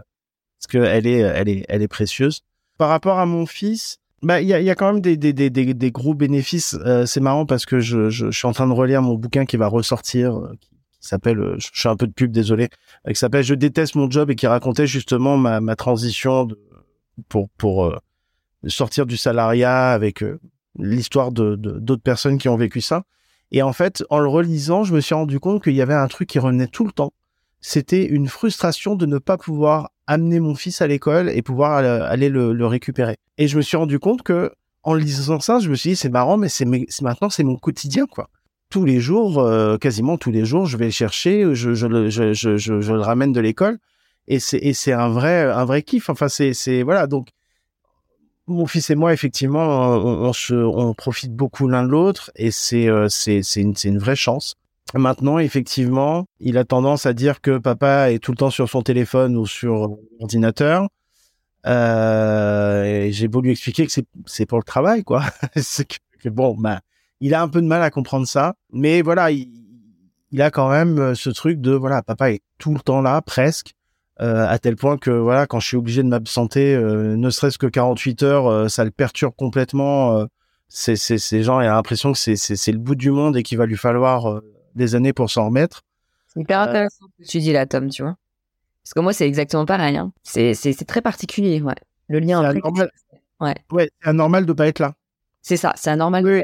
parce 0.59 0.66
que 0.68 0.79
elle 0.79 1.07
est 1.07 1.18
elle 1.18 1.49
est 1.49 1.64
elle 1.68 1.83
est 1.83 1.88
précieuse. 1.88 2.42
Par 2.79 2.88
rapport 2.88 3.18
à 3.18 3.27
mon 3.27 3.47
fils, 3.47 3.99
bah 4.23 4.40
il 4.40 4.49
y 4.49 4.55
a, 4.55 4.61
y 4.61 4.71
a 4.71 4.75
quand 4.75 4.92
même 4.92 5.01
des 5.01 5.16
des 5.16 5.33
des 5.33 5.51
des, 5.51 5.90
gros 5.90 6.14
bénéfices. 6.14 6.77
Euh, 6.85 7.07
c'est 7.07 7.21
marrant 7.21 7.47
parce 7.47 7.64
que 7.64 7.81
je, 7.81 8.11
je, 8.11 8.31
je 8.31 8.38
suis 8.38 8.47
en 8.47 8.53
train 8.53 8.66
de 8.66 8.73
relire 8.73 9.03
mon 9.03 9.14
bouquin 9.14 9.47
qui 9.47 9.57
va 9.57 9.66
ressortir 9.66 10.37
euh, 10.38 10.53
qui, 10.61 10.68
s'appelle 11.01 11.40
euh, 11.40 11.57
je, 11.59 11.68
suis 11.73 11.88
un 11.88 11.97
peu 11.97 12.07
de 12.07 12.12
pub 12.12 12.31
désolé 12.31 12.68
qui 13.09 13.16
s'appelle 13.16 13.45
je 13.45 13.55
déteste 13.55 13.95
mon 13.95 14.11
job 14.11 14.31
et 14.31 14.37
qui 14.37 14.47
racontait 14.47 14.87
justement 14.87 15.37
ma 15.37 15.61
ma 15.61 15.75
transition 15.75 16.49
pour 17.29 17.49
pour 17.57 17.99
sortir 18.66 19.07
du 19.07 19.16
salariat 19.16 19.90
avec 19.90 20.25
l'histoire 20.79 21.33
de 21.33 21.57
d'autres 21.57 22.03
personnes 22.03 22.38
qui 22.38 22.48
ont 22.48 22.57
vécu 22.57 22.81
ça. 22.81 23.05
Et 23.51 23.62
en 23.62 23.72
fait, 23.72 24.03
en 24.09 24.18
le 24.18 24.29
relisant, 24.29 24.83
je 24.83 24.94
me 24.94 25.01
suis 25.01 25.14
rendu 25.14 25.38
compte 25.38 25.62
qu'il 25.62 25.75
y 25.75 25.83
avait 25.83 25.94
un 25.94 26.09
truc 26.09 26.29
qui 26.29 26.38
revenait 26.38 26.68
tout 26.68 26.87
le 26.87 26.92
temps. 26.92 27.12
C'était 27.61 28.05
une 28.05 28.27
frustration 28.27 28.96
de 28.96 29.07
ne 29.07 29.18
pas 29.18 29.37
pouvoir 29.37 29.90
amener 30.07 30.40
mon 30.40 30.55
fils 30.55 30.81
à 30.81 30.87
l'école 30.87 31.31
et 31.31 31.42
pouvoir 31.42 31.75
aller 31.75 32.29
le, 32.29 32.66
récupérer. 32.66 33.16
Et 33.38 33.46
je 33.48 33.57
me 33.57 33.62
suis 33.62 33.77
rendu 33.77 33.98
compte 33.98 34.22
que 34.22 34.51
en 34.83 34.94
lisant 34.94 35.38
ça, 35.38 35.61
je 35.61 35.70
me 35.70 35.77
suis 35.77 35.90
dit 35.90 35.96
c'est 35.96 36.09
marrant, 36.09 36.37
mais 36.38 36.48
c'est 36.48 36.64
maintenant 36.64 37.31
c'est 37.31 37.44
mon 37.44 37.57
quotidien 37.57 38.07
quoi. 38.07 38.31
Tous 38.68 38.85
les 38.87 39.01
jours, 39.01 39.38
euh, 39.38 39.77
quasiment 39.77 40.16
tous 40.16 40.33
les 40.33 40.46
jours, 40.46 40.64
je 40.64 40.79
vais 40.79 40.87
le 40.87 40.90
chercher, 40.90 41.55
je, 41.55 41.68
le, 41.87 43.01
ramène 43.01 43.33
de 43.33 43.40
l'école 43.40 43.79
et 44.27 44.40
c'est 44.40 44.72
c'est 44.72 44.92
un 44.92 45.11
vrai 45.11 45.42
un 45.42 45.64
vrai 45.66 45.83
kiff. 45.83 46.09
Enfin 46.09 46.29
c'est 46.29 46.55
c'est 46.55 46.83
voilà 46.83 47.07
donc 47.07 47.29
mon 48.47 48.67
fils 48.67 48.91
et 48.91 48.95
moi, 48.95 49.13
effectivement, 49.13 49.63
on, 49.63 50.33
se, 50.33 50.55
on 50.55 50.95
profite 50.95 51.35
beaucoup 51.35 51.69
l'un 51.69 51.85
de 51.85 51.89
l'autre 51.89 52.31
et 52.37 52.51
c'est 52.51 52.89
euh, 52.89 53.09
c'est 53.09 53.43
une, 53.57 53.75
une 53.85 53.99
vraie 53.99 54.17
chance. 54.17 54.55
Maintenant, 54.95 55.39
effectivement, 55.39 56.27
il 56.41 56.59
a 56.59 56.65
tendance 56.65 57.07
à 57.07 57.13
dire 57.15 57.41
que 57.41 57.59
papa 57.59 58.11
est 58.11 58.19
tout 58.19 58.33
le 58.33 58.37
temps 58.37 58.51
sur 58.51 58.69
son 58.69 58.83
téléphone 58.83 59.37
ou 59.37 59.47
sur 59.47 59.97
l'ordinateur. 60.19 60.89
Euh, 61.67 63.09
J'ai 63.11 63.29
beau 63.29 63.41
lui 63.41 63.53
expliquer 63.53 63.87
que 63.87 63.93
c'est 64.27 64.47
pour 64.47 64.59
le 64.59 64.65
travail, 64.65 65.03
quoi. 65.05 65.23
c'est 65.57 65.87
que, 66.23 66.29
bon, 66.29 66.57
bah, 66.59 66.81
il 67.21 67.35
a 67.35 67.43
un 67.43 67.49
peu 67.49 67.63
de 67.63 67.67
mal 67.67 67.83
à 67.83 67.91
comprendre 67.91 68.27
ça, 68.27 68.55
mais 68.73 69.01
voilà, 69.01 69.31
il, 69.31 69.49
il 70.31 70.43
a 70.43 70.51
quand 70.51 70.69
même 70.69 71.15
ce 71.15 71.31
truc 71.31 71.61
de 71.61 71.73
voilà, 71.73 72.03
papa 72.03 72.33
est 72.33 72.43
tout 72.59 72.75
le 72.75 72.81
temps 72.81 73.01
là, 73.01 73.23
presque. 73.23 73.73
Euh, 74.23 74.47
à 74.47 74.59
tel 74.61 74.77
point 74.77 74.99
que 74.99 75.11
voilà, 75.11 75.49
quand 75.49 75.59
je 75.59 75.67
suis 75.67 75.77
obligé 75.77 76.03
de 76.05 76.09
m'absenter, 76.09 76.77
euh, 76.77 77.17
ne 77.17 77.31
serait-ce 77.31 77.59
que 77.59 77.67
48 77.67 78.23
heures, 78.23 78.47
euh, 78.47 78.69
ça 78.69 78.85
le 78.85 78.93
perturbe 78.93 79.35
complètement. 79.37 80.27
c'est 80.69 80.95
c'est 80.95 81.19
ces 81.19 81.43
gens, 81.43 81.61
il 81.61 81.67
a 81.67 81.75
l'impression 81.75 82.13
que 82.13 82.19
c'est 82.19 82.37
c'est 82.37 82.73
le 82.73 82.79
bout 82.79 82.95
du 82.95 83.11
monde 83.11 83.37
et 83.37 83.43
qu'il 83.43 83.59
va 83.59 83.67
lui 83.67 83.77
falloir 83.77 84.41
des 84.77 84.95
années 84.95 85.13
pour 85.13 85.29
s'en 85.29 85.47
remettre. 85.47 85.83
C'est 86.29 86.41
hyper 86.41 86.61
intéressant 86.61 87.07
ce 87.19 87.25
que 87.25 87.29
tu 87.29 87.39
dis 87.41 87.53
là, 87.53 87.67
Tom, 87.67 87.91
tu 87.91 88.03
vois. 88.03 88.17
Parce 88.85 88.95
que 88.95 89.01
moi, 89.01 89.13
c'est 89.13 89.27
exactement 89.27 89.67
pareil. 89.67 89.97
Hein. 89.97 90.13
C'est 90.23 90.55
c'est 90.55 90.85
très 90.85 91.03
particulier, 91.03 91.61
ouais. 91.61 91.75
Le 92.09 92.21
lien. 92.21 92.43
C'est 92.43 92.59
anormal. 92.59 92.91
Ouais. 93.41 93.55
Ouais, 93.73 93.91
c'est 94.01 94.09
anormal 94.09 94.47
de 94.47 94.53
pas 94.53 94.69
être 94.69 94.79
là. 94.79 94.95
C'est 95.41 95.57
ça, 95.57 95.73
c'est 95.77 95.91
anormal. 95.91 96.25
Oui. 96.25 96.43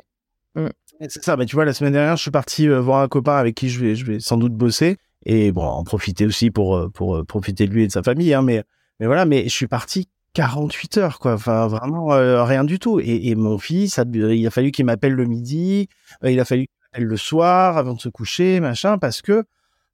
Mm. 0.56 0.68
C'est 1.08 1.22
ça. 1.22 1.36
Mais 1.36 1.46
tu 1.46 1.54
vois, 1.54 1.64
la 1.64 1.72
semaine 1.72 1.92
dernière, 1.92 2.16
je 2.16 2.22
suis 2.22 2.32
parti 2.32 2.66
voir 2.66 3.02
un 3.02 3.08
copain 3.08 3.36
avec 3.36 3.54
qui 3.54 3.68
je 3.68 3.78
vais 3.78 3.94
je 3.94 4.04
vais 4.04 4.18
sans 4.18 4.36
doute 4.36 4.54
bosser 4.54 4.98
et 5.28 5.52
bon, 5.52 5.62
en 5.62 5.84
profiter 5.84 6.26
aussi 6.26 6.50
pour 6.50 6.76
euh, 6.76 6.88
pour 6.88 7.16
euh, 7.16 7.24
profiter 7.24 7.66
de 7.66 7.72
lui 7.72 7.84
et 7.84 7.86
de 7.86 7.92
sa 7.92 8.02
famille. 8.02 8.34
Hein, 8.34 8.42
mais 8.42 8.64
mais 8.98 9.06
voilà, 9.06 9.26
mais 9.26 9.44
je 9.44 9.50
suis 9.50 9.68
parti 9.68 10.08
48 10.32 10.96
heures, 10.98 11.18
quoi. 11.20 11.34
Enfin, 11.34 11.68
vraiment 11.68 12.12
euh, 12.14 12.42
rien 12.44 12.64
du 12.64 12.78
tout. 12.78 12.98
Et, 13.00 13.34
mon 13.34 13.58
fils, 13.58 14.00
il 14.12 14.46
a 14.46 14.50
fallu 14.50 14.70
qu'il 14.72 14.86
m'appelle 14.86 15.12
le 15.12 15.26
midi, 15.26 15.88
il 16.24 16.40
a 16.40 16.44
fallu 16.44 16.62
qu'il 16.62 16.70
m'appelle 16.82 17.04
le 17.08 17.16
soir 17.16 17.76
avant 17.76 17.94
de 17.94 18.00
se 18.00 18.08
coucher, 18.08 18.60
machin, 18.60 18.98
parce 18.98 19.22
que 19.22 19.44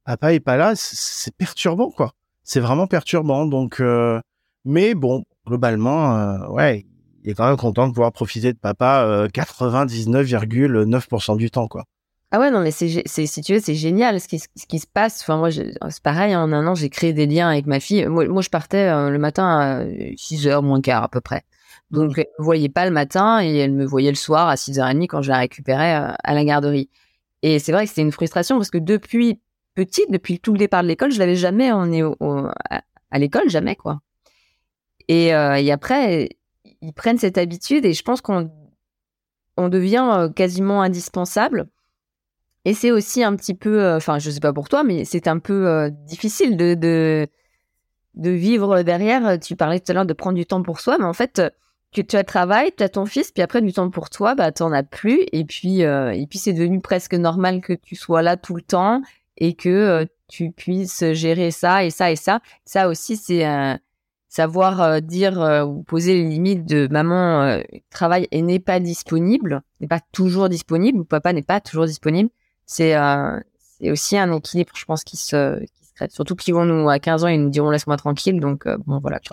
papa 0.05 0.35
est 0.35 0.41
pas 0.41 0.57
là. 0.57 0.73
C'est 0.77 1.35
perturbant, 1.37 1.91
quoi. 1.91 2.13
C'est 2.45 2.61
vraiment 2.61 2.87
perturbant. 2.87 3.47
Donc, 3.47 3.83
mais 4.65 4.95
bon, 4.95 5.25
globalement, 5.47 6.49
ouais, 6.51 6.87
il 7.25 7.31
est 7.31 7.35
quand 7.35 7.49
même 7.49 7.57
content 7.57 7.89
de 7.89 7.93
pouvoir 7.93 8.13
profiter 8.13 8.53
de 8.53 8.59
papa 8.59 9.27
99,9% 9.33 11.37
du 11.37 11.51
temps, 11.51 11.69
quoi. 11.69 11.85
Ah 12.35 12.41
ouais, 12.41 12.51
non, 12.51 12.63
mais 12.63 12.73
c'est, 12.73 12.89
si 13.07 13.43
tu 13.43 13.53
veux, 13.53 13.61
c'est 13.61 13.77
génial 13.77 14.21
ce 14.21 14.27
qui, 14.27 14.41
ce 14.41 14.67
qui 14.67 14.81
se 14.81 14.89
passe. 14.89 15.21
Enfin, 15.23 15.37
moi, 15.37 15.53
c'est 15.53 16.03
pareil, 16.03 16.35
en 16.35 16.51
un 16.53 16.67
an, 16.67 16.75
j'ai 16.75 16.91
créé 16.91 17.13
des 17.13 17.27
liens 17.27 17.49
avec 17.49 17.67
ma 17.67 17.79
fille. 17.79 18.07
Moi, 18.07 18.27
moi 18.27 18.43
je 18.43 18.49
partais 18.49 18.89
euh, 18.89 19.11
le 19.11 19.21
matin 19.21 19.47
à 19.47 19.85
6h 19.85 20.61
moins 20.61 20.81
quart 20.81 21.05
à 21.05 21.09
peu 21.09 21.21
près. 21.21 21.45
Donc, 21.93 22.19
elle 22.19 22.27
me 22.41 22.45
voyait 22.45 22.69
pas 22.69 22.87
le 22.87 22.91
matin 22.91 23.41
et 23.41 23.57
elle 23.59 23.71
me 23.71 23.85
voyait 23.85 24.11
le 24.11 24.17
soir 24.17 24.49
à 24.49 24.57
6h30 24.57 25.07
quand 25.07 25.23
je 25.23 25.31
la 25.31 25.39
récupérais 25.39 25.95
euh, 25.95 26.13
à 26.25 26.35
la 26.35 26.45
garderie. 26.45 26.91
Et 27.43 27.61
c'est 27.61 27.71
vrai 27.71 27.85
que 27.85 27.91
c'était 27.91 28.03
une 28.03 28.11
frustration 28.11 28.57
parce 28.57 28.71
que 28.71 28.79
depuis 28.79 29.41
petite, 29.77 30.11
depuis 30.11 30.41
tout 30.41 30.55
le 30.55 30.59
départ 30.59 30.83
de 30.83 30.89
l'école, 30.89 31.13
je 31.13 31.21
l'avais 31.21 31.37
jamais 31.37 31.71
emmenée 31.71 32.03
au, 32.03 32.17
à, 32.69 33.19
l'école, 33.21 33.49
jamais, 33.49 33.77
quoi. 33.77 34.01
Et, 35.07 35.33
euh, 35.37 35.55
et 35.55 35.71
après, 35.71 36.31
ils 36.81 36.95
prennent 36.95 37.19
cette 37.19 37.39
habitude 37.39 37.85
et 37.85 37.93
je 37.93 38.03
pense 38.03 38.21
qu'on 38.21 38.51
on 39.57 39.69
devient 39.69 40.31
quasiment 40.35 40.83
indispensable 40.83 41.69
et 42.65 42.75
c'est 42.75 42.91
aussi 42.91 43.23
un 43.23 43.37
petit 43.37 43.55
peu, 43.55 43.83
euh, 43.83 43.97
enfin, 43.97 44.19
je 44.19 44.31
sais 44.31 44.41
pas 44.41 44.53
pour 44.53 44.69
toi, 44.69 44.85
mais 44.85 45.05
c'est 45.05 45.29
un 45.29 45.39
peu 45.39 45.67
euh, 45.69 45.91
difficile 45.91 46.57
de, 46.57 46.75
de, 46.75 48.31
vivre 48.31 48.83
derrière. 48.83 49.39
Tu 49.41 49.57
parlais 49.57 49.81
tout 49.81 49.91
à 49.93 49.95
l'heure 49.95 50.07
de 50.07 50.13
prendre 50.13 50.37
du 50.37 50.47
temps 50.47 50.63
pour 50.63 50.81
soi, 50.81 50.99
mais 50.99 51.05
en 51.05 51.13
fait, 51.13 51.43
tu, 51.93 52.05
tu 52.07 52.17
as 52.17 52.25
travail, 52.25 52.73
tu 52.77 52.83
as 52.83 52.89
ton 52.89 53.07
fils, 53.07 53.33
puis 53.33 53.43
après 53.43 53.61
du 53.61 53.73
temps 53.73 53.91
pour 53.91 54.11
toi, 54.11 54.35
bah 54.35 54.53
t'en 54.53 54.73
as 54.73 54.83
plus. 54.83 55.21
Et 55.33 55.45
puis, 55.45 55.85
euh, 55.85 56.13
et 56.13 56.27
puis 56.27 56.39
c'est 56.39 56.53
devenu 56.53 56.81
presque 56.81 57.15
normal 57.15 57.61
que 57.61 57.73
tu 57.73 57.97
sois 57.97 58.23
là 58.23 58.37
tout 58.37 58.55
le 58.55 58.63
temps 58.63 59.03
et 59.37 59.55
que 59.55 60.07
tu 60.29 60.51
puisses 60.53 61.05
gérer 61.13 61.51
ça 61.51 61.85
et 61.85 61.91
ça 61.91 62.11
et 62.11 62.17
ça. 62.17 62.41
Ça 62.65 62.89
aussi, 62.89 63.17
c'est 63.17 63.45
savoir 64.35 64.83
euh, 64.83 64.99
dire 64.99 65.41
euh, 65.41 65.65
ou 65.65 65.85
poser 65.85 66.15
les 66.15 66.29
limites 66.29 66.67
de 66.67 66.89
maman 66.91 67.43
euh, 67.43 67.61
travaille 67.91 68.27
et 68.33 68.43
n'est 68.43 68.59
pas 68.59 68.81
disponible, 68.81 69.63
n'est 69.81 69.87
pas 69.87 70.01
toujours 70.11 70.49
disponible, 70.49 70.99
ou 70.99 71.05
papa 71.05 71.33
n'est 71.33 71.43
pas 71.43 71.61
toujours 71.61 71.87
disponible, 71.87 72.31
c'est 72.67 72.95
c'est 73.79 73.91
aussi 73.91 74.17
un 74.17 74.33
équilibre, 74.33 74.73
je 74.75 74.85
pense, 74.85 75.05
qui 75.05 75.17
se, 75.17 75.61
qui 75.61 75.87
se 75.87 75.95
crée. 75.95 76.09
Surtout 76.11 76.37
qu'ils 76.37 76.55
vont 76.55 76.65
nous, 76.65 76.89
à 76.89 76.99
15 76.99 77.25
ans, 77.25 77.29
ils 77.29 77.43
nous 77.43 77.51
diront 77.51 77.71
laisse-moi 77.71 77.97
tranquille, 77.97 78.41
donc 78.41 78.67
bon, 78.87 78.99
voilà. 79.01 79.21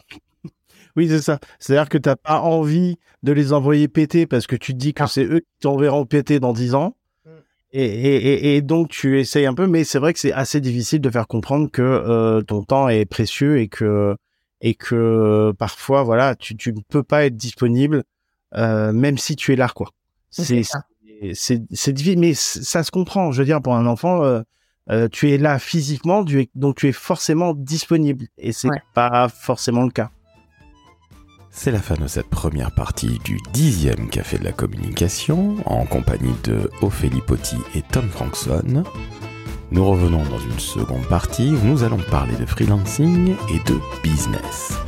Oui, 0.98 1.08
c'est 1.08 1.22
ça. 1.22 1.40
C'est-à-dire 1.58 1.88
que 1.88 1.98
t'as 1.98 2.18
pas 2.18 2.42
envie 2.42 2.98
de 3.24 3.32
les 3.32 3.54
envoyer 3.54 3.88
péter 3.88 4.26
parce 4.26 4.46
que 4.46 4.58
tu 4.58 4.74
te 4.74 4.78
dis 4.78 4.94
que 4.94 5.08
c'est 5.08 5.24
eux 5.24 5.40
qui 5.40 5.60
t'enverront 5.62 6.06
péter 6.06 6.42
dans 6.42 6.52
10 6.52 6.76
ans. 6.76 6.98
Mm. 7.26 7.30
Et, 7.72 7.86
et, 7.86 8.56
et, 8.58 8.62
donc 8.62 8.90
tu 8.90 9.18
essayes 9.18 9.46
un 9.46 9.54
peu, 9.54 9.68
mais 9.68 9.86
c'est 9.86 10.00
vrai 10.00 10.12
que 10.12 10.20
c'est 10.20 10.34
assez 10.34 10.60
difficile 10.60 11.00
de 11.00 11.10
faire 11.10 11.28
comprendre 11.28 11.72
que 11.72 12.42
ton 12.42 12.64
temps 12.64 12.90
est 12.90 13.06
précieux 13.06 13.60
et 13.60 13.70
que 13.70 14.18
et 14.62 14.76
que 14.76 15.52
parfois 15.58 16.04
voilà 16.04 16.36
tu 16.36 16.56
tu 16.56 16.72
ne 16.72 16.82
peux 16.88 17.04
pas 17.04 17.26
être 17.26 17.36
disponible 17.36 18.04
euh, 18.56 18.92
même 18.94 19.18
si 19.18 19.36
tu 19.36 19.54
es 19.54 19.56
là 19.56 19.70
quoi 19.70 19.90
c'est 20.30 20.62
c'est 21.34 21.94
difficile 21.94 22.20
mais 22.20 22.34
ça 22.34 22.84
se 22.84 22.92
comprend 22.92 23.32
je 23.32 23.40
veux 23.40 23.46
dire 23.46 23.62
pour 23.62 23.76
un 23.76 23.86
enfant 23.86 24.24
euh, 24.24 24.42
euh, 24.90 25.08
tu 25.12 25.32
es 25.32 25.38
là 25.38 25.60
physiquement 25.60 26.26
tu 26.26 26.42
es, 26.42 26.50
donc 26.56 26.78
tu 26.78 26.88
es 26.88 26.92
forcément 26.92 27.54
disponible 27.54 28.26
et 28.38 28.52
c'est 28.52 28.70
pas 28.94 29.30
forcément 29.30 29.84
le 29.84 29.92
cas 29.92 30.10
c'est 31.54 31.72
la 31.72 31.80
fin 31.80 31.96
de 31.96 32.08
cette 32.08 32.30
première 32.30 32.72
partie 32.72 33.20
du 33.26 33.38
dixième 33.52 34.10
Café 34.10 34.38
de 34.38 34.46
la 34.46 34.54
Communication 34.54 35.58
en 35.66 35.86
compagnie 35.86 36.34
de 36.46 36.72
Ophélie 36.82 37.20
Potti 37.20 37.58
et 37.76 37.82
Tom 37.82 38.08
Frankson. 38.08 38.84
Nous 39.70 39.86
revenons 39.86 40.24
dans 40.24 40.40
une 40.40 40.60
seconde 40.60 41.06
partie 41.08 41.50
où 41.50 41.66
nous 41.66 41.84
allons 41.84 42.00
parler 42.10 42.38
de 42.38 42.46
freelancing 42.46 43.36
et 43.54 43.70
de 43.70 43.78
business. 44.02 44.80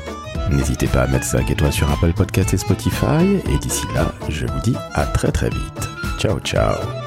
N'hésitez 0.51 0.87
pas 0.87 1.03
à 1.03 1.07
mettre 1.07 1.25
5 1.25 1.51
étoiles 1.51 1.73
sur 1.73 1.91
Apple 1.91 2.13
Podcasts 2.13 2.53
et 2.53 2.57
Spotify, 2.57 3.41
et 3.49 3.57
d'ici 3.59 3.85
là, 3.93 4.13
je 4.29 4.45
vous 4.45 4.59
dis 4.61 4.75
à 4.93 5.05
très 5.05 5.33
très 5.33 5.49
vite. 5.49 6.02
Ciao 6.17 6.39
ciao 6.39 7.02